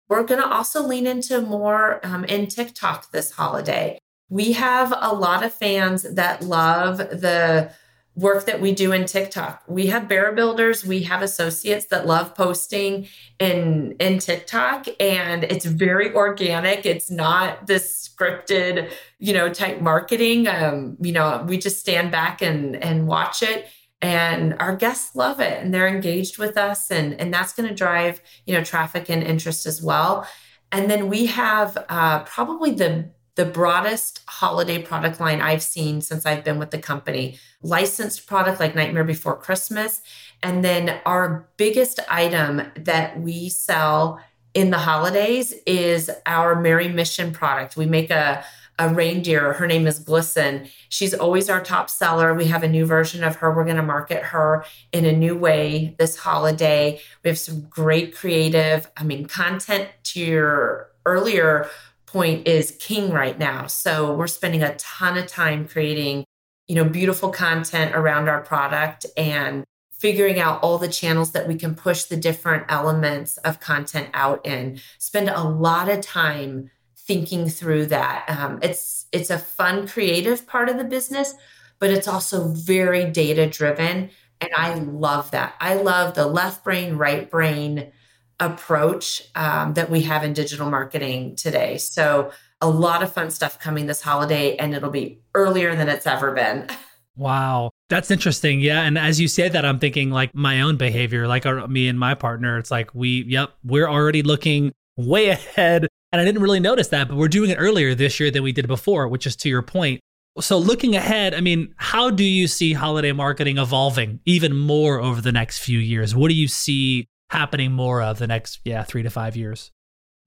[0.08, 3.98] We're going to also lean into more um, in TikTok this holiday.
[4.28, 7.72] We have a lot of fans that love the
[8.14, 9.62] work that we do in TikTok.
[9.66, 13.08] We have bear builders, we have associates that love posting
[13.38, 16.84] in in TikTok and it's very organic.
[16.84, 20.46] It's not this scripted, you know, type marketing.
[20.46, 23.66] Um, you know, we just stand back and and watch it
[24.02, 27.74] and our guests love it and they're engaged with us and and that's going to
[27.74, 30.26] drive you know traffic and interest as well
[30.72, 36.26] and then we have uh, probably the the broadest holiday product line I've seen since
[36.26, 37.38] I've been with the company.
[37.62, 40.02] Licensed product like Nightmare Before Christmas.
[40.42, 44.20] And then our biggest item that we sell
[44.52, 47.76] in the holidays is our Merry Mission product.
[47.76, 48.44] We make a
[48.78, 49.52] a reindeer.
[49.52, 50.68] Her name is Glisten.
[50.88, 52.34] She's always our top seller.
[52.34, 53.54] We have a new version of her.
[53.54, 57.00] We're going to market her in a new way this holiday.
[57.22, 61.68] We have some great creative, I mean, content to your earlier
[62.06, 63.66] point is king right now.
[63.66, 66.24] So we're spending a ton of time creating,
[66.66, 71.54] you know, beautiful content around our product and figuring out all the channels that we
[71.54, 74.80] can push the different elements of content out in.
[74.98, 76.70] Spend a lot of time
[77.12, 78.24] thinking through that.
[78.26, 81.34] Um, it's it's a fun, creative part of the business,
[81.78, 84.08] but it's also very data driven,
[84.40, 85.54] and I love that.
[85.60, 87.92] I love the left brain, right brain
[88.40, 91.76] approach um, that we have in digital marketing today.
[91.76, 92.32] So
[92.62, 96.32] a lot of fun stuff coming this holiday, and it'll be earlier than it's ever
[96.32, 96.68] been.
[97.14, 97.72] Wow.
[97.90, 98.60] That's interesting.
[98.60, 98.84] Yeah.
[98.84, 102.00] And as you say that, I'm thinking like my own behavior, like our, me and
[102.00, 106.60] my partner, it's like we, yep, we're already looking way ahead and I didn't really
[106.60, 109.34] notice that, but we're doing it earlier this year than we did before, which is
[109.36, 110.00] to your point.
[110.40, 115.20] So looking ahead, I mean, how do you see holiday marketing evolving even more over
[115.20, 116.14] the next few years?
[116.14, 119.70] What do you see happening more of the next, yeah, three to five years?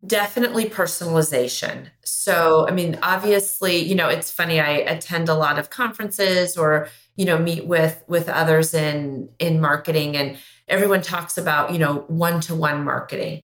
[0.05, 1.88] Definitely personalization.
[2.03, 4.59] So, I mean, obviously, you know, it's funny.
[4.59, 9.61] I attend a lot of conferences or, you know, meet with with others in in
[9.61, 10.38] marketing, and
[10.68, 13.41] everyone talks about, you know, one to one marketing.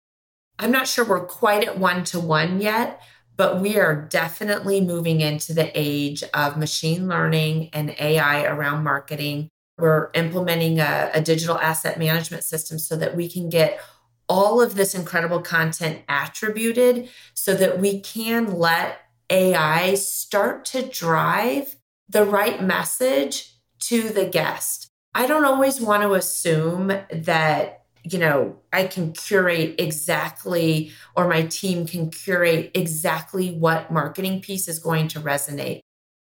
[0.62, 3.02] I'm not sure we're quite at one to one yet,
[3.36, 9.50] but we are definitely moving into the age of machine learning and AI around marketing.
[9.80, 13.80] We're implementing a, a, digital asset management system so that we can get
[14.30, 19.00] all of this incredible content attributed so that we can let
[19.32, 21.76] AI start to drive
[22.08, 24.92] the right message to the guest.
[25.16, 31.44] I don't always want to assume that you know, I can curate exactly, or my
[31.44, 35.82] team can curate exactly what marketing piece is going to resonate.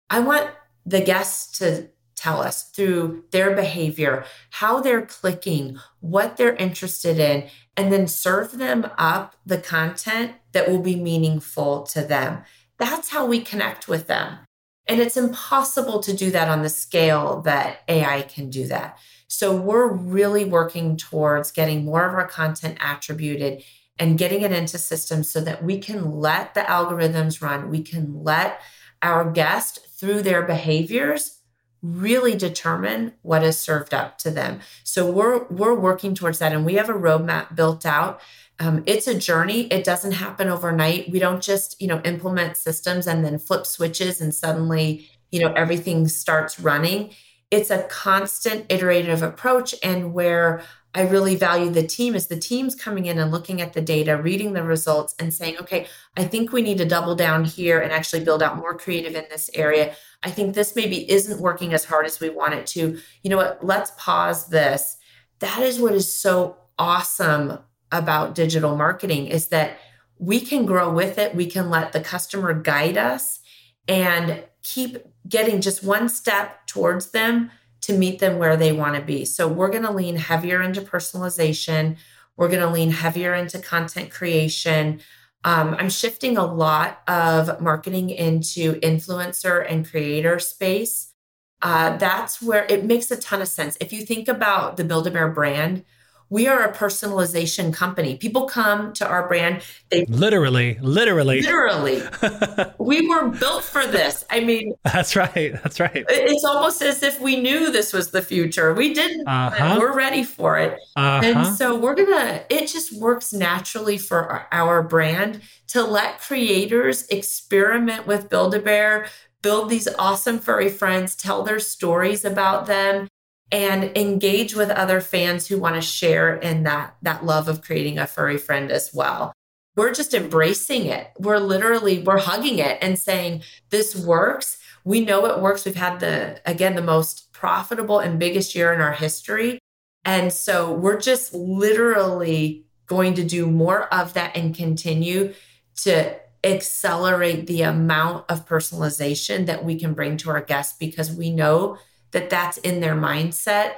[0.09, 0.49] I want
[0.85, 7.49] the guests to tell us through their behavior, how they're clicking, what they're interested in,
[7.75, 12.43] and then serve them up the content that will be meaningful to them.
[12.77, 14.39] That's how we connect with them.
[14.87, 18.97] And it's impossible to do that on the scale that AI can do that.
[19.27, 23.63] So we're really working towards getting more of our content attributed
[23.97, 27.69] and getting it into systems so that we can let the algorithms run.
[27.69, 28.59] We can let
[29.01, 31.39] our guest through their behaviors
[31.81, 34.59] really determine what is served up to them.
[34.83, 38.21] So we're we're working towards that and we have a roadmap built out.
[38.59, 39.67] Um, it's a journey.
[39.67, 41.11] It doesn't happen overnight.
[41.11, 45.53] We don't just, you know, implement systems and then flip switches and suddenly, you know,
[45.53, 47.11] everything starts running
[47.51, 50.63] it's a constant iterative approach and where
[50.95, 54.15] I really value the team is the team's coming in and looking at the data,
[54.15, 57.91] reading the results, and saying, okay, I think we need to double down here and
[57.91, 59.93] actually build out more creative in this area.
[60.23, 62.97] I think this maybe isn't working as hard as we want it to.
[63.23, 63.63] You know what?
[63.63, 64.95] Let's pause this.
[65.39, 67.59] That is what is so awesome
[67.91, 69.77] about digital marketing is that
[70.17, 71.35] we can grow with it.
[71.35, 73.41] We can let the customer guide us
[73.87, 74.97] and keep
[75.29, 77.51] getting just one step towards them
[77.81, 79.23] to meet them where they want to be.
[79.23, 81.97] So we're going to lean heavier into personalization.
[82.35, 85.01] We're going to lean heavier into content creation.
[85.43, 91.13] Um, I'm shifting a lot of marketing into influencer and creator space.
[91.61, 93.77] Uh, that's where it makes a ton of sense.
[93.79, 95.85] If you think about the Build a Bear brand,
[96.29, 98.17] we are a personalization company.
[98.17, 99.61] People come to our brand.
[99.89, 102.01] They literally, literally, literally.
[102.79, 104.25] we were built for this.
[104.29, 105.53] I mean, that's right.
[105.63, 106.05] That's right.
[106.09, 108.73] It's almost as if we knew this was the future.
[108.73, 109.27] We didn't.
[109.27, 109.77] Uh-huh.
[109.79, 110.79] We're ready for it.
[110.95, 111.21] Uh-huh.
[111.23, 112.43] And so we're gonna.
[112.49, 118.59] It just works naturally for our, our brand to let creators experiment with Build a
[118.59, 119.07] Bear,
[119.41, 123.07] build these awesome furry friends, tell their stories about them
[123.51, 127.97] and engage with other fans who want to share in that that love of creating
[127.97, 129.33] a furry friend as well.
[129.75, 131.11] We're just embracing it.
[131.19, 134.57] We're literally we're hugging it and saying this works.
[134.83, 135.65] We know it works.
[135.65, 139.59] We've had the again the most profitable and biggest year in our history.
[140.03, 145.33] And so we're just literally going to do more of that and continue
[145.77, 151.31] to accelerate the amount of personalization that we can bring to our guests because we
[151.31, 151.77] know
[152.11, 153.75] that that's in their mindset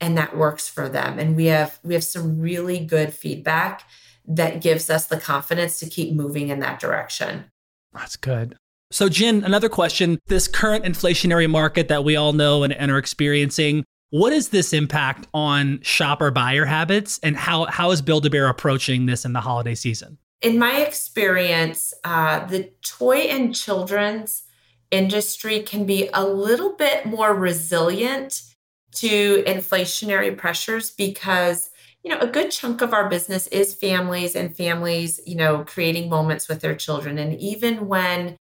[0.00, 1.18] and that works for them.
[1.18, 3.82] And we have we have some really good feedback
[4.26, 7.44] that gives us the confidence to keep moving in that direction.
[7.92, 8.56] That's good.
[8.90, 10.18] So jen another question.
[10.26, 14.72] This current inflationary market that we all know and, and are experiencing what is this
[14.72, 19.32] impact on shopper buyer habits and how how is build a bear approaching this in
[19.32, 20.18] the holiday season?
[20.42, 24.44] In my experience uh, the toy and children's
[24.90, 28.42] industry can be a little bit more resilient
[28.92, 31.70] to inflationary pressures because
[32.02, 36.08] you know a good chunk of our business is families and families you know creating
[36.08, 37.18] moments with their children.
[37.18, 38.36] And even when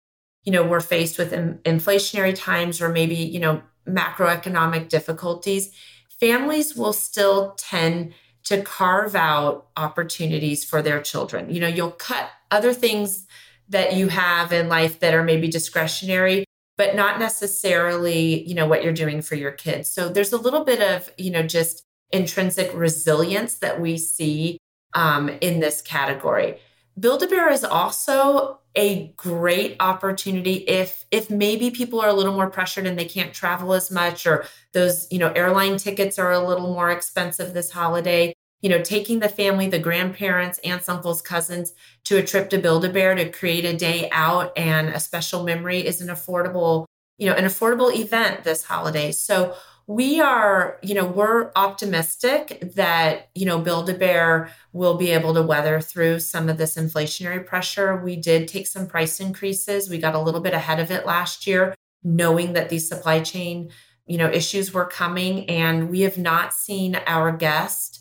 [0.43, 5.71] you know we're faced with in, inflationary times or maybe you know macroeconomic difficulties
[6.19, 11.49] families will still tend to carve out opportunities for their children.
[11.49, 13.25] You know you'll cut other things
[13.69, 16.45] that you have in life that are maybe discretionary
[16.77, 19.89] but not necessarily you know what you're doing for your kids.
[19.89, 24.57] So there's a little bit of you know just intrinsic resilience that we see
[24.93, 26.59] um, in this category.
[26.97, 32.33] Build a bear is also a great opportunity if if maybe people are a little
[32.33, 36.33] more pressured and they can't travel as much or those you know airline tickets are
[36.33, 41.21] a little more expensive this holiday you know, taking the family, the grandparents, aunts, uncles,
[41.21, 41.73] cousins
[42.05, 45.43] to a trip to Build a Bear to create a day out and a special
[45.43, 46.85] memory is an affordable,
[47.17, 49.11] you know, an affordable event this holiday.
[49.11, 49.55] So
[49.87, 55.35] we are, you know, we're optimistic that, you know, Build a Bear will be able
[55.35, 57.95] to weather through some of this inflationary pressure.
[57.97, 59.89] We did take some price increases.
[59.89, 63.69] We got a little bit ahead of it last year, knowing that these supply chain,
[64.07, 65.47] you know, issues were coming.
[65.47, 67.94] And we have not seen our guests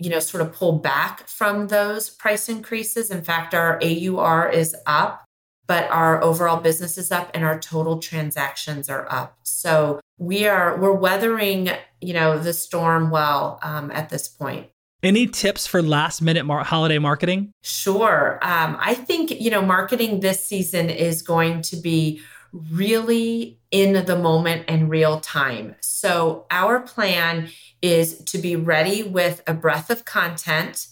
[0.00, 3.10] you know, sort of pull back from those price increases.
[3.10, 5.24] In fact, our AUR is up,
[5.66, 9.38] but our overall business is up and our total transactions are up.
[9.42, 11.70] So we are we're weathering,
[12.00, 14.68] you know, the storm well um, at this point.
[15.02, 17.52] Any tips for last minute mar- holiday marketing?
[17.62, 18.38] Sure.
[18.42, 22.20] Um, I think, you know, marketing this season is going to be
[22.52, 25.76] really in the moment and real time.
[25.80, 27.50] So, our plan
[27.82, 30.88] is to be ready with a breadth of content,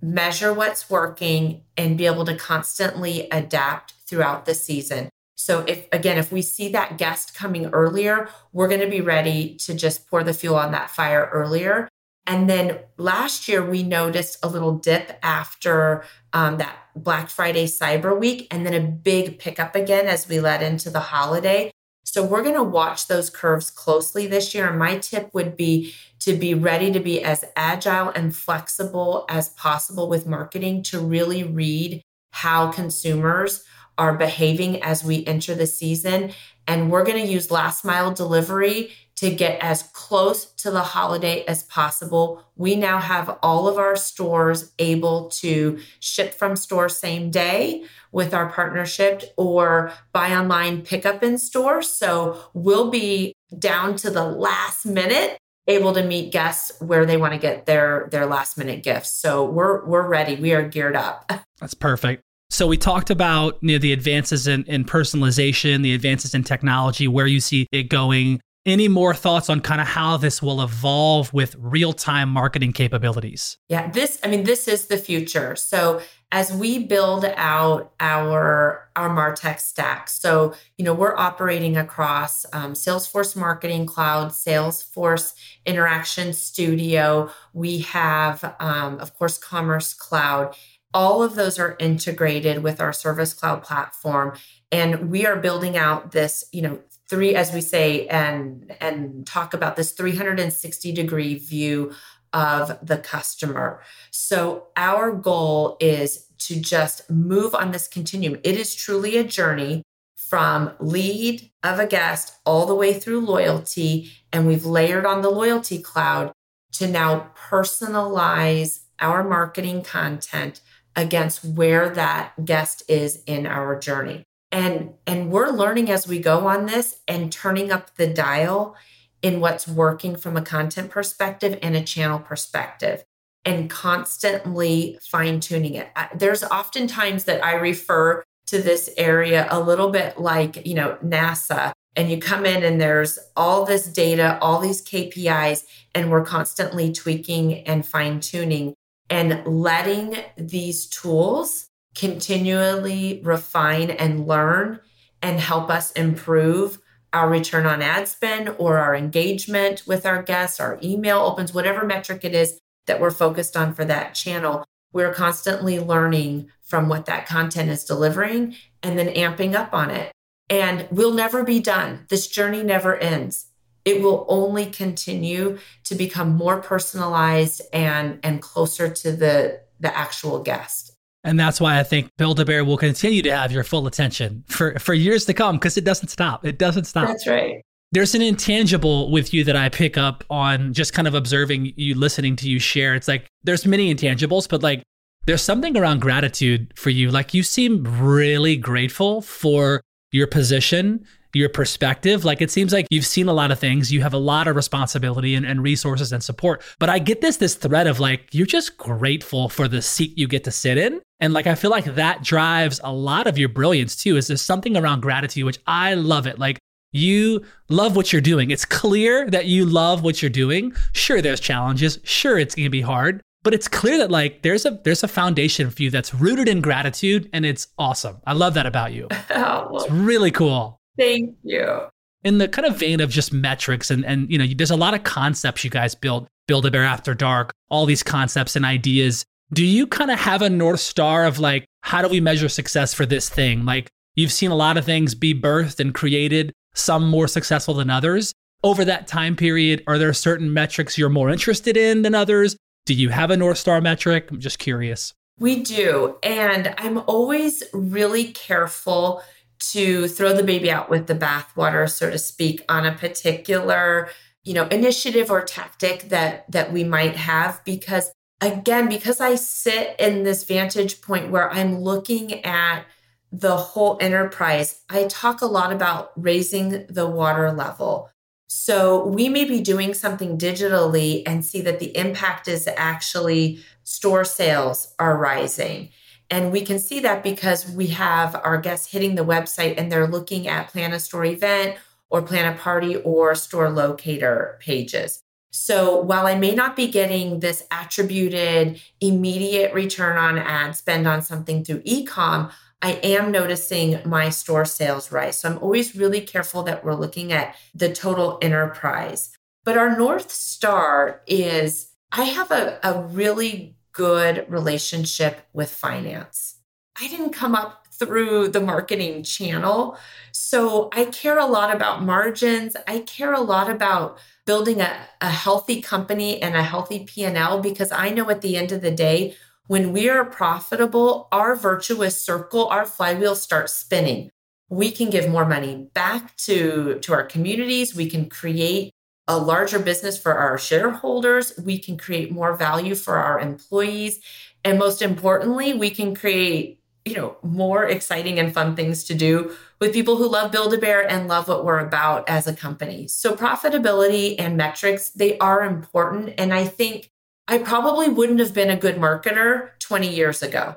[0.00, 5.10] measure what's working, and be able to constantly adapt throughout the season.
[5.36, 9.56] So, if again, if we see that guest coming earlier, we're going to be ready
[9.56, 11.88] to just pour the fuel on that fire earlier.
[12.26, 18.18] And then last year, we noticed a little dip after um, that Black Friday Cyber
[18.18, 21.70] Week, and then a big pickup again as we led into the holiday.
[22.04, 24.68] So we're going to watch those curves closely this year.
[24.68, 29.50] And my tip would be to be ready to be as agile and flexible as
[29.50, 32.02] possible with marketing to really read
[32.32, 33.64] how consumers
[34.00, 36.32] are behaving as we enter the season.
[36.66, 41.44] And we're going to use last mile delivery to get as close to the holiday
[41.44, 42.42] as possible.
[42.56, 48.32] We now have all of our stores able to ship from store same day with
[48.32, 51.82] our partnership or buy online, pickup in store.
[51.82, 55.36] So we'll be down to the last minute
[55.66, 59.10] able to meet guests where they want to get their their last minute gifts.
[59.10, 60.36] So we're we're ready.
[60.36, 61.30] We are geared up.
[61.60, 62.24] That's perfect.
[62.50, 67.06] So we talked about you know, the advances in, in personalization, the advances in technology,
[67.08, 68.40] where you see it going.
[68.66, 73.56] Any more thoughts on kind of how this will evolve with real time marketing capabilities?
[73.68, 75.56] Yeah, this, I mean, this is the future.
[75.56, 82.46] So as we build out our our martech stack so you know we're operating across
[82.52, 85.34] um, salesforce marketing cloud salesforce
[85.66, 90.54] interaction studio we have um, of course commerce cloud
[90.92, 94.36] all of those are integrated with our service cloud platform
[94.72, 99.54] and we are building out this you know three as we say and and talk
[99.54, 101.92] about this 360 degree view
[102.32, 103.80] of the customer.
[104.10, 108.38] So, our goal is to just move on this continuum.
[108.44, 109.82] It is truly a journey
[110.16, 114.12] from lead of a guest all the way through loyalty.
[114.32, 116.32] And we've layered on the loyalty cloud
[116.74, 120.60] to now personalize our marketing content
[121.00, 124.22] against where that guest is in our journey.
[124.52, 128.76] And, and we're learning as we go on this and turning up the dial
[129.22, 133.04] in what's working from a content perspective and a channel perspective
[133.44, 135.88] and constantly fine tuning it.
[136.14, 141.72] There's oftentimes that I refer to this area a little bit like, you know, NASA
[141.96, 146.92] and you come in and there's all this data, all these KPIs, and we're constantly
[146.92, 148.74] tweaking and fine tuning
[149.10, 154.80] and letting these tools continually refine and learn
[155.20, 156.78] and help us improve
[157.12, 161.84] our return on ad spend or our engagement with our guests, our email opens, whatever
[161.84, 164.64] metric it is that we're focused on for that channel.
[164.92, 170.12] We're constantly learning from what that content is delivering and then amping up on it.
[170.48, 172.06] And we'll never be done.
[172.08, 173.46] This journey never ends.
[173.90, 180.42] It will only continue to become more personalized and, and closer to the, the actual
[180.42, 180.96] guest.
[181.24, 184.44] And that's why I think Build a Bear will continue to have your full attention
[184.46, 186.46] for, for years to come because it doesn't stop.
[186.46, 187.08] It doesn't stop.
[187.08, 187.62] That's right.
[187.92, 191.96] There's an intangible with you that I pick up on just kind of observing you,
[191.96, 192.94] listening to you share.
[192.94, 194.84] It's like there's many intangibles, but like
[195.26, 197.10] there's something around gratitude for you.
[197.10, 199.82] Like you seem really grateful for
[200.12, 201.04] your position
[201.34, 202.24] your perspective.
[202.24, 204.56] Like it seems like you've seen a lot of things, you have a lot of
[204.56, 206.62] responsibility and, and, resources and support.
[206.78, 210.26] But I get this this thread of like you're just grateful for the seat you
[210.26, 211.00] get to sit in.
[211.20, 214.16] And like I feel like that drives a lot of your brilliance too.
[214.16, 216.38] Is there's something around gratitude, which I love it.
[216.38, 216.58] Like
[216.92, 218.50] you love what you're doing.
[218.50, 220.72] It's clear that you love what you're doing.
[220.92, 221.98] Sure, there's challenges.
[222.04, 223.20] Sure, it's gonna be hard.
[223.42, 226.60] But it's clear that like there's a there's a foundation for you that's rooted in
[226.60, 228.18] gratitude and it's awesome.
[228.26, 229.08] I love that about you.
[229.30, 230.79] oh, it's really cool.
[231.00, 231.80] Thank you.
[232.22, 234.92] In the kind of vein of just metrics and and you know, there's a lot
[234.92, 239.24] of concepts you guys build, Build a Bear After Dark, all these concepts and ideas.
[239.52, 242.92] Do you kind of have a north star of like how do we measure success
[242.92, 243.64] for this thing?
[243.64, 247.88] Like you've seen a lot of things be birthed and created, some more successful than
[247.88, 248.34] others.
[248.62, 252.56] Over that time period, are there certain metrics you're more interested in than others?
[252.84, 254.30] Do you have a North Star metric?
[254.30, 255.14] I'm just curious.
[255.38, 256.18] We do.
[256.22, 259.22] And I'm always really careful
[259.60, 264.10] to throw the baby out with the bathwater, so to speak, on a particular,
[264.44, 269.96] you know, initiative or tactic that that we might have because again, because I sit
[269.98, 272.84] in this vantage point where I'm looking at
[273.32, 278.10] the whole enterprise, I talk a lot about raising the water level.
[278.48, 284.24] So we may be doing something digitally and see that the impact is actually store
[284.24, 285.90] sales are rising.
[286.30, 290.06] And we can see that because we have our guests hitting the website and they're
[290.06, 291.76] looking at plan a store event
[292.08, 295.22] or plan a party or store locator pages.
[295.52, 301.22] So while I may not be getting this attributed immediate return on ad spend on
[301.22, 302.52] something through ecom,
[302.82, 305.38] I am noticing my store sales rise.
[305.38, 309.36] So I'm always really careful that we're looking at the total enterprise.
[309.64, 316.56] But our North Star is I have a, a really good relationship with finance.
[317.00, 319.96] I didn't come up through the marketing channel.
[320.32, 322.74] So I care a lot about margins.
[322.86, 327.92] I care a lot about building a, a healthy company and a healthy P&L because
[327.92, 329.36] I know at the end of the day,
[329.66, 334.30] when we are profitable, our virtuous circle, our flywheel starts spinning.
[334.68, 337.94] We can give more money back to, to our communities.
[337.94, 338.92] We can create
[339.30, 341.52] a larger business for our shareholders.
[341.62, 344.20] We can create more value for our employees.
[344.64, 349.56] And most importantly, we can create you know, more exciting and fun things to do
[349.80, 353.08] with people who love Build a Bear and love what we're about as a company.
[353.08, 356.34] So profitability and metrics, they are important.
[356.36, 357.10] And I think
[357.48, 360.76] I probably wouldn't have been a good marketer 20 years ago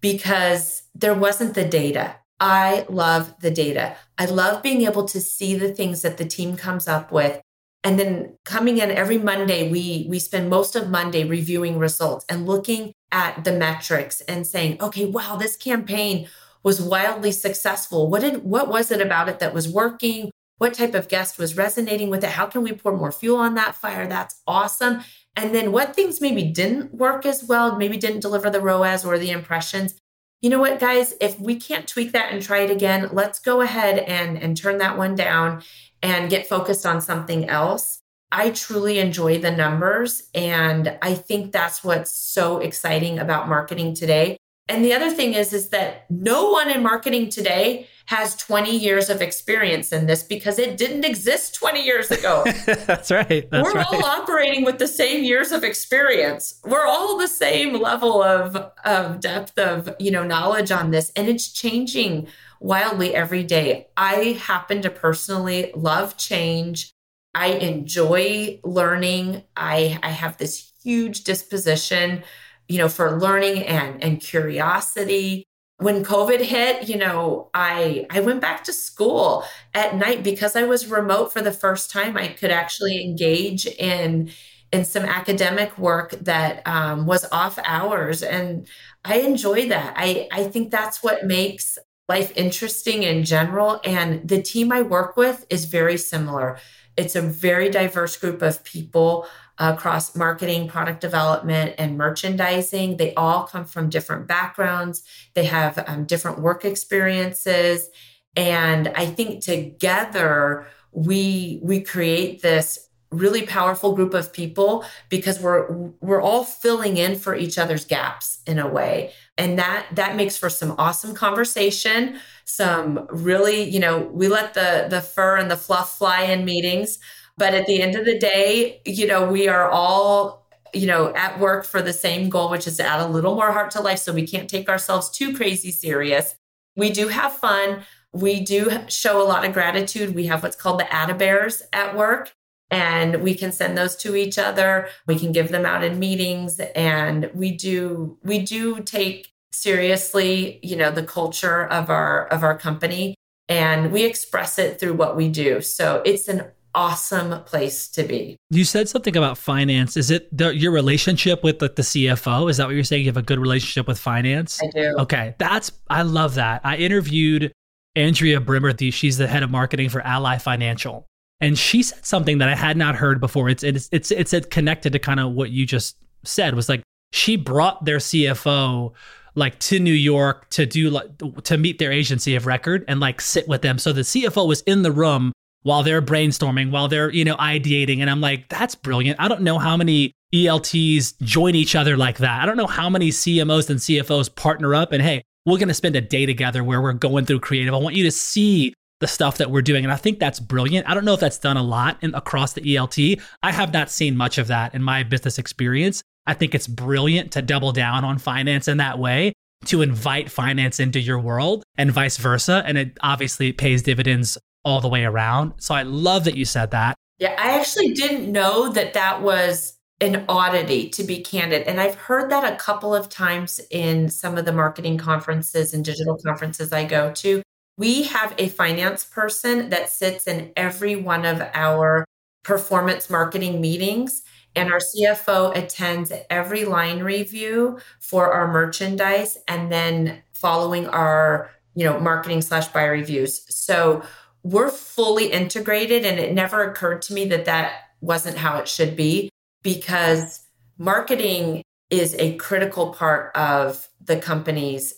[0.00, 2.16] because there wasn't the data.
[2.38, 3.96] I love the data.
[4.16, 7.40] I love being able to see the things that the team comes up with.
[7.84, 12.46] And then coming in every Monday, we we spend most of Monday reviewing results and
[12.46, 16.26] looking at the metrics and saying, okay, wow, this campaign
[16.62, 18.10] was wildly successful.
[18.10, 20.30] What did what was it about it that was working?
[20.56, 22.30] What type of guest was resonating with it?
[22.30, 24.06] How can we pour more fuel on that fire?
[24.06, 25.02] That's awesome.
[25.36, 29.18] And then what things maybe didn't work as well, maybe didn't deliver the ROAS or
[29.18, 29.94] the impressions.
[30.40, 31.14] You know what, guys?
[31.20, 34.78] If we can't tweak that and try it again, let's go ahead and, and turn
[34.78, 35.62] that one down
[36.04, 38.02] and get focused on something else.
[38.30, 40.28] I truly enjoy the numbers.
[40.34, 44.36] And I think that's what's so exciting about marketing today.
[44.68, 49.08] And the other thing is, is that no one in marketing today has 20 years
[49.08, 52.44] of experience in this because it didn't exist 20 years ago.
[52.66, 53.48] that's right.
[53.50, 53.86] That's We're right.
[53.86, 56.60] all operating with the same years of experience.
[56.64, 61.10] We're all the same level of, of depth of, you know, knowledge on this.
[61.16, 62.26] And it's changing
[62.64, 63.86] wildly every day.
[63.94, 66.92] I happen to personally love change.
[67.34, 69.42] I enjoy learning.
[69.54, 72.24] I, I have this huge disposition,
[72.66, 75.44] you know, for learning and, and curiosity.
[75.76, 79.44] When COVID hit, you know, I I went back to school
[79.74, 82.16] at night because I was remote for the first time.
[82.16, 84.30] I could actually engage in
[84.72, 88.66] in some academic work that um, was off hours, and
[89.04, 89.94] I enjoy that.
[89.96, 91.76] I I think that's what makes
[92.08, 93.80] life interesting in general.
[93.84, 96.58] And the team I work with is very similar.
[96.96, 99.26] It's a very diverse group of people
[99.58, 102.96] across marketing, product development, and merchandising.
[102.96, 105.02] They all come from different backgrounds,
[105.34, 107.88] they have um, different work experiences.
[108.36, 115.70] And I think together, we we create this really powerful group of people because we're
[116.00, 120.36] we're all filling in for each other's gaps in a way and that that makes
[120.36, 125.56] for some awesome conversation some really you know we let the the fur and the
[125.56, 126.98] fluff fly in meetings
[127.36, 131.38] but at the end of the day you know we are all you know at
[131.38, 133.98] work for the same goal which is to add a little more heart to life
[133.98, 136.34] so we can't take ourselves too crazy serious.
[136.76, 137.84] We do have fun.
[138.12, 140.14] We do show a lot of gratitude.
[140.14, 142.32] We have what's called the Atta Bears at work
[142.74, 144.88] and we can send those to each other.
[145.06, 150.74] We can give them out in meetings and we do we do take seriously you
[150.74, 153.14] know the culture of our of our company
[153.48, 155.60] and we express it through what we do.
[155.60, 158.36] So it's an awesome place to be.
[158.50, 159.96] You said something about finance.
[159.96, 163.02] Is it the, your relationship with like the cfo is that what you're saying?
[163.02, 164.60] You have a good relationship with finance?
[164.60, 164.96] I do.
[164.98, 165.36] Okay.
[165.38, 166.60] That's i love that.
[166.64, 167.52] I interviewed
[167.94, 168.92] andrea brimmerthy.
[168.92, 171.06] She's the head of marketing for ally financial
[171.44, 173.48] and she said something that I had not heard before.
[173.48, 176.82] It's it's it's it's connected to kind of what you just said was like
[177.12, 178.92] she brought their CFO
[179.34, 181.10] like to New York to do like
[181.44, 183.78] to meet their agency of record and like sit with them.
[183.78, 185.32] So the CFO was in the room
[185.62, 188.00] while they're brainstorming, while they're, you know, ideating.
[188.00, 189.20] And I'm like, that's brilliant.
[189.20, 192.42] I don't know how many ELTs join each other like that.
[192.42, 195.74] I don't know how many CMOs and CFOs partner up and hey, we're going to
[195.74, 197.74] spend a day together where we're going through creative.
[197.74, 199.84] I want you to see the stuff that we're doing.
[199.84, 200.88] And I think that's brilliant.
[200.88, 203.20] I don't know if that's done a lot in, across the ELT.
[203.42, 206.02] I have not seen much of that in my business experience.
[206.26, 209.34] I think it's brilliant to double down on finance in that way,
[209.66, 212.62] to invite finance into your world and vice versa.
[212.66, 215.52] And it obviously pays dividends all the way around.
[215.58, 216.96] So I love that you said that.
[217.18, 221.62] Yeah, I actually didn't know that that was an oddity, to be candid.
[221.62, 225.84] And I've heard that a couple of times in some of the marketing conferences and
[225.84, 227.42] digital conferences I go to.
[227.76, 232.04] We have a finance person that sits in every one of our
[232.44, 234.22] performance marketing meetings.
[234.56, 241.84] And our CFO attends every line review for our merchandise and then following our, you
[241.84, 243.44] know, marketing slash buy reviews.
[243.52, 244.04] So
[244.44, 246.04] we're fully integrated.
[246.04, 249.28] And it never occurred to me that that wasn't how it should be
[249.64, 250.44] because
[250.78, 254.94] marketing is a critical part of the company's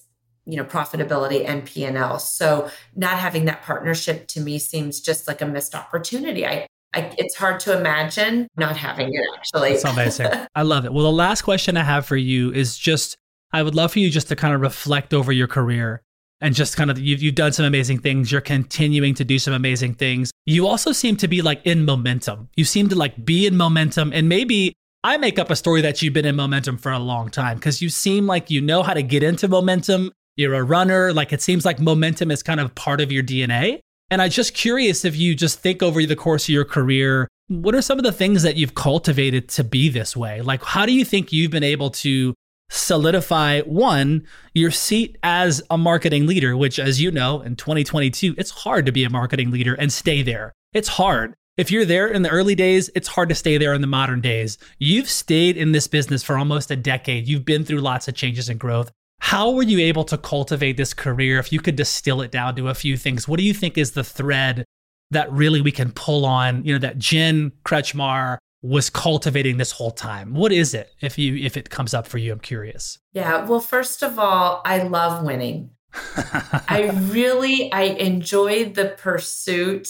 [0.47, 5.43] you know profitability and p&l so not having that partnership to me seems just like
[5.43, 6.47] a missed opportunity.
[6.47, 9.73] I, I it's hard to imagine not having it actually.
[9.73, 10.31] It's amazing.
[10.55, 10.93] I love it.
[10.93, 13.17] Well the last question i have for you is just
[13.53, 16.03] i would love for you just to kind of reflect over your career
[16.41, 18.31] and just kind of you've, you've done some amazing things.
[18.31, 20.31] You're continuing to do some amazing things.
[20.45, 22.49] You also seem to be like in momentum.
[22.57, 24.13] You seem to like be in momentum.
[24.13, 24.75] And maybe
[25.05, 27.81] i make up a story that you've been in momentum for a long time because
[27.81, 31.13] you seem like you know how to get into momentum you're a runner.
[31.13, 33.81] Like it seems like momentum is kind of part of your DNA.
[34.11, 37.75] And I'm just curious if you just think over the course of your career, what
[37.75, 40.43] are some of the things that you've cultivated to be this way?
[40.43, 42.35] Like, how do you think you've been able to
[42.71, 48.51] solidify one, your seat as a marketing leader, which, as you know, in 2022, it's
[48.51, 50.53] hard to be a marketing leader and stay there.
[50.73, 51.35] It's hard.
[51.57, 54.21] If you're there in the early days, it's hard to stay there in the modern
[54.21, 54.59] days.
[54.79, 57.29] You've stayed in this business for almost a decade.
[57.29, 58.91] You've been through lots of changes and growth.
[59.27, 61.41] How were you able to cultivate this career?
[61.41, 63.91] If you could distill it down to a few things, what do you think is
[63.91, 64.65] the thread
[65.11, 69.91] that really we can pull on, you know, that Jen Kretchmar was cultivating this whole
[69.91, 70.33] time?
[70.33, 70.93] What is it?
[71.01, 73.01] If you if it comes up for you, I'm curious.
[73.15, 75.71] Yeah, well, first of all, I love winning.
[76.69, 79.89] I really I enjoy the pursuit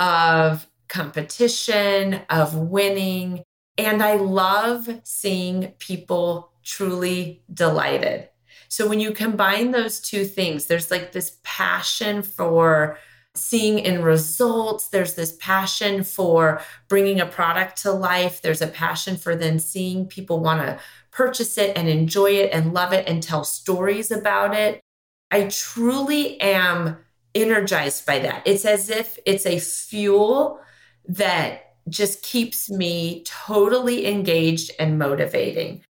[0.00, 3.44] of competition, of winning,
[3.78, 8.30] and I love seeing people truly delighted.
[8.74, 12.98] So when you combine those two things, there's like this passion for
[13.36, 14.88] seeing in results.
[14.88, 18.42] There's this passion for bringing a product to life.
[18.42, 20.80] There's a passion for then seeing people want to
[21.12, 24.80] purchase it and enjoy it and love it and tell stories about it.
[25.30, 26.96] I truly am
[27.32, 28.42] energized by that.
[28.44, 30.58] It's as if it's a fuel
[31.06, 35.84] that just keeps me totally engaged and motivating.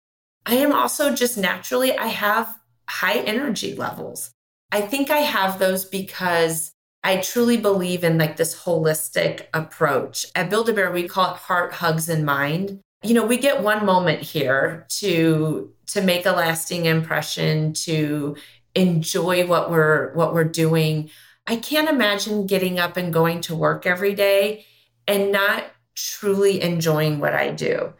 [0.44, 2.58] I am also just naturally, I have
[2.88, 4.32] high energy levels.
[4.70, 6.72] I think I have those because
[7.04, 10.26] I truly believe in like this holistic approach.
[10.34, 12.80] At Build a Bear, we call it heart, hugs, and mind.
[13.02, 18.36] You know, we get one moment here to to make a lasting impression, to
[18.74, 21.10] enjoy what we're what we're doing.
[21.46, 24.64] I can't imagine getting up and going to work every day
[25.08, 25.64] and not
[25.96, 27.92] truly enjoying what I do.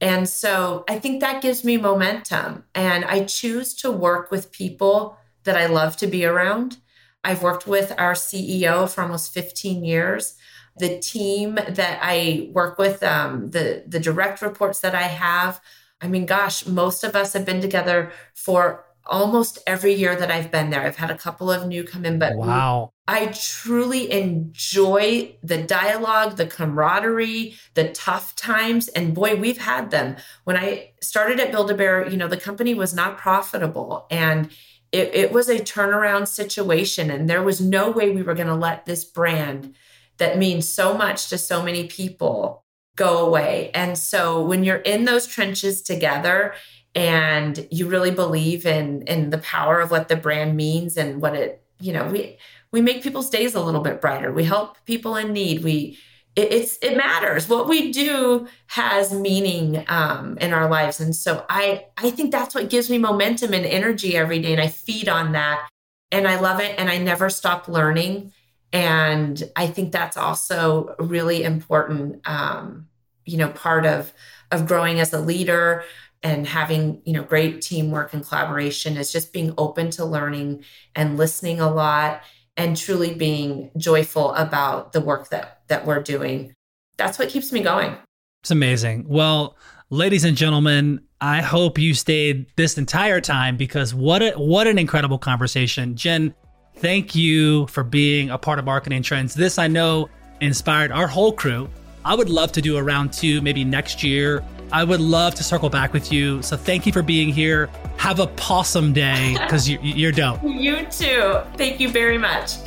[0.00, 2.64] And so I think that gives me momentum.
[2.74, 6.78] And I choose to work with people that I love to be around.
[7.24, 10.36] I've worked with our CEO for almost 15 years.
[10.78, 15.60] The team that I work with, um, the, the direct reports that I have,
[16.00, 20.50] I mean, gosh, most of us have been together for almost every year that I've
[20.50, 20.82] been there.
[20.82, 22.92] I've had a couple of new come in, but wow.
[23.08, 28.88] I truly enjoy the dialogue, the camaraderie, the tough times.
[28.88, 30.16] And boy, we've had them.
[30.44, 34.06] When I started at Build a Bear, you know, the company was not profitable.
[34.10, 34.50] And
[34.92, 38.54] it, it was a turnaround situation, and there was no way we were going to
[38.54, 39.74] let this brand
[40.18, 42.64] that means so much to so many people
[42.96, 43.70] go away.
[43.74, 46.54] And so when you're in those trenches together
[46.96, 51.34] and you really believe in in the power of what the brand means and what
[51.34, 52.38] it, you know, we
[52.72, 54.32] we make people's days a little bit brighter.
[54.32, 55.62] We help people in need.
[55.62, 55.98] We
[56.36, 61.44] it, it's it matters what we do has meaning um, in our lives and so
[61.48, 65.08] i i think that's what gives me momentum and energy every day and i feed
[65.08, 65.66] on that
[66.12, 68.32] and i love it and i never stop learning
[68.70, 72.86] and i think that's also really important um,
[73.24, 74.12] you know part of
[74.52, 75.84] of growing as a leader
[76.22, 80.64] and having you know great teamwork and collaboration is just being open to learning
[80.94, 82.22] and listening a lot
[82.56, 86.54] and truly being joyful about the work that that we're doing.
[86.96, 87.96] That's what keeps me going.
[88.42, 89.04] It's amazing.
[89.08, 89.56] Well,
[89.90, 94.78] ladies and gentlemen, I hope you stayed this entire time because what a, what an
[94.78, 95.96] incredible conversation.
[95.96, 96.34] Jen,
[96.76, 99.34] thank you for being a part of Marketing Trends.
[99.34, 100.08] This I know
[100.40, 101.68] inspired our whole crew.
[102.04, 105.44] I would love to do a round 2 maybe next year I would love to
[105.44, 106.42] circle back with you.
[106.42, 107.68] So thank you for being here.
[107.98, 110.42] Have a possum day because you, you're dope.
[110.56, 111.38] You too.
[111.56, 112.52] Thank you very much.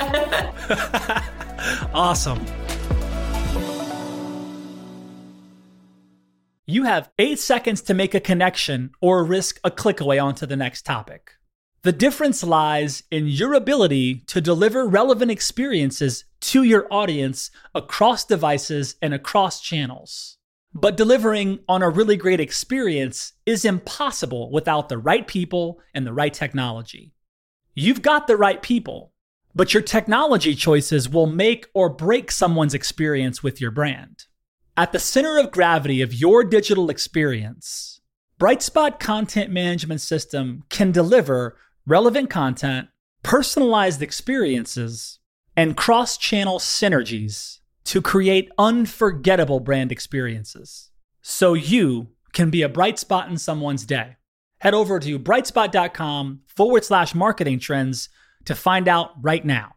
[1.92, 2.44] awesome.
[6.66, 10.56] You have eight seconds to make a connection or risk a click away onto the
[10.56, 11.32] next topic.
[11.82, 18.96] The difference lies in your ability to deliver relevant experiences to your audience across devices
[19.02, 20.38] and across channels.
[20.72, 26.12] But delivering on a really great experience is impossible without the right people and the
[26.12, 27.12] right technology.
[27.74, 29.12] You've got the right people,
[29.54, 34.26] but your technology choices will make or break someone's experience with your brand.
[34.76, 38.00] At the center of gravity of your digital experience,
[38.40, 41.56] Brightspot Content Management System can deliver
[41.86, 42.88] relevant content,
[43.22, 45.18] personalized experiences,
[45.56, 47.59] and cross channel synergies
[47.90, 54.14] to create unforgettable brand experiences so you can be a bright spot in someone's day.
[54.60, 58.08] Head over to brightspot.com forward slash marketing trends
[58.44, 59.74] to find out right now.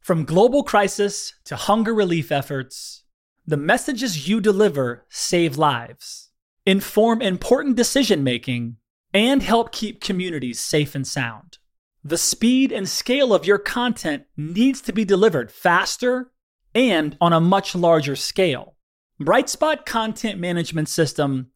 [0.00, 3.04] From global crisis to hunger relief efforts,
[3.46, 6.30] the messages you deliver save lives,
[6.64, 8.76] inform important decision making,
[9.12, 11.58] and help keep communities safe and sound.
[12.02, 16.30] The speed and scale of your content needs to be delivered faster
[16.74, 18.76] and on a much larger scale.
[19.20, 21.50] Brightspot Content Management System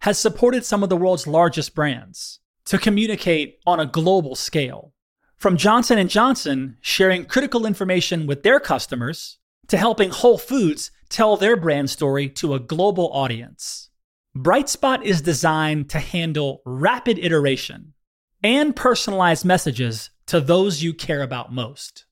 [0.00, 4.92] has supported some of the world's largest brands to communicate on a global scale.
[5.36, 11.36] From Johnson & Johnson sharing critical information with their customers to helping Whole Foods tell
[11.36, 13.90] their brand story to a global audience.
[14.36, 17.94] Brightspot is designed to handle rapid iteration
[18.42, 22.06] and personalized messages to those you care about most.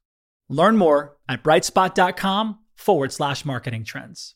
[0.49, 4.35] Learn more at brightspot.com forward slash marketing trends.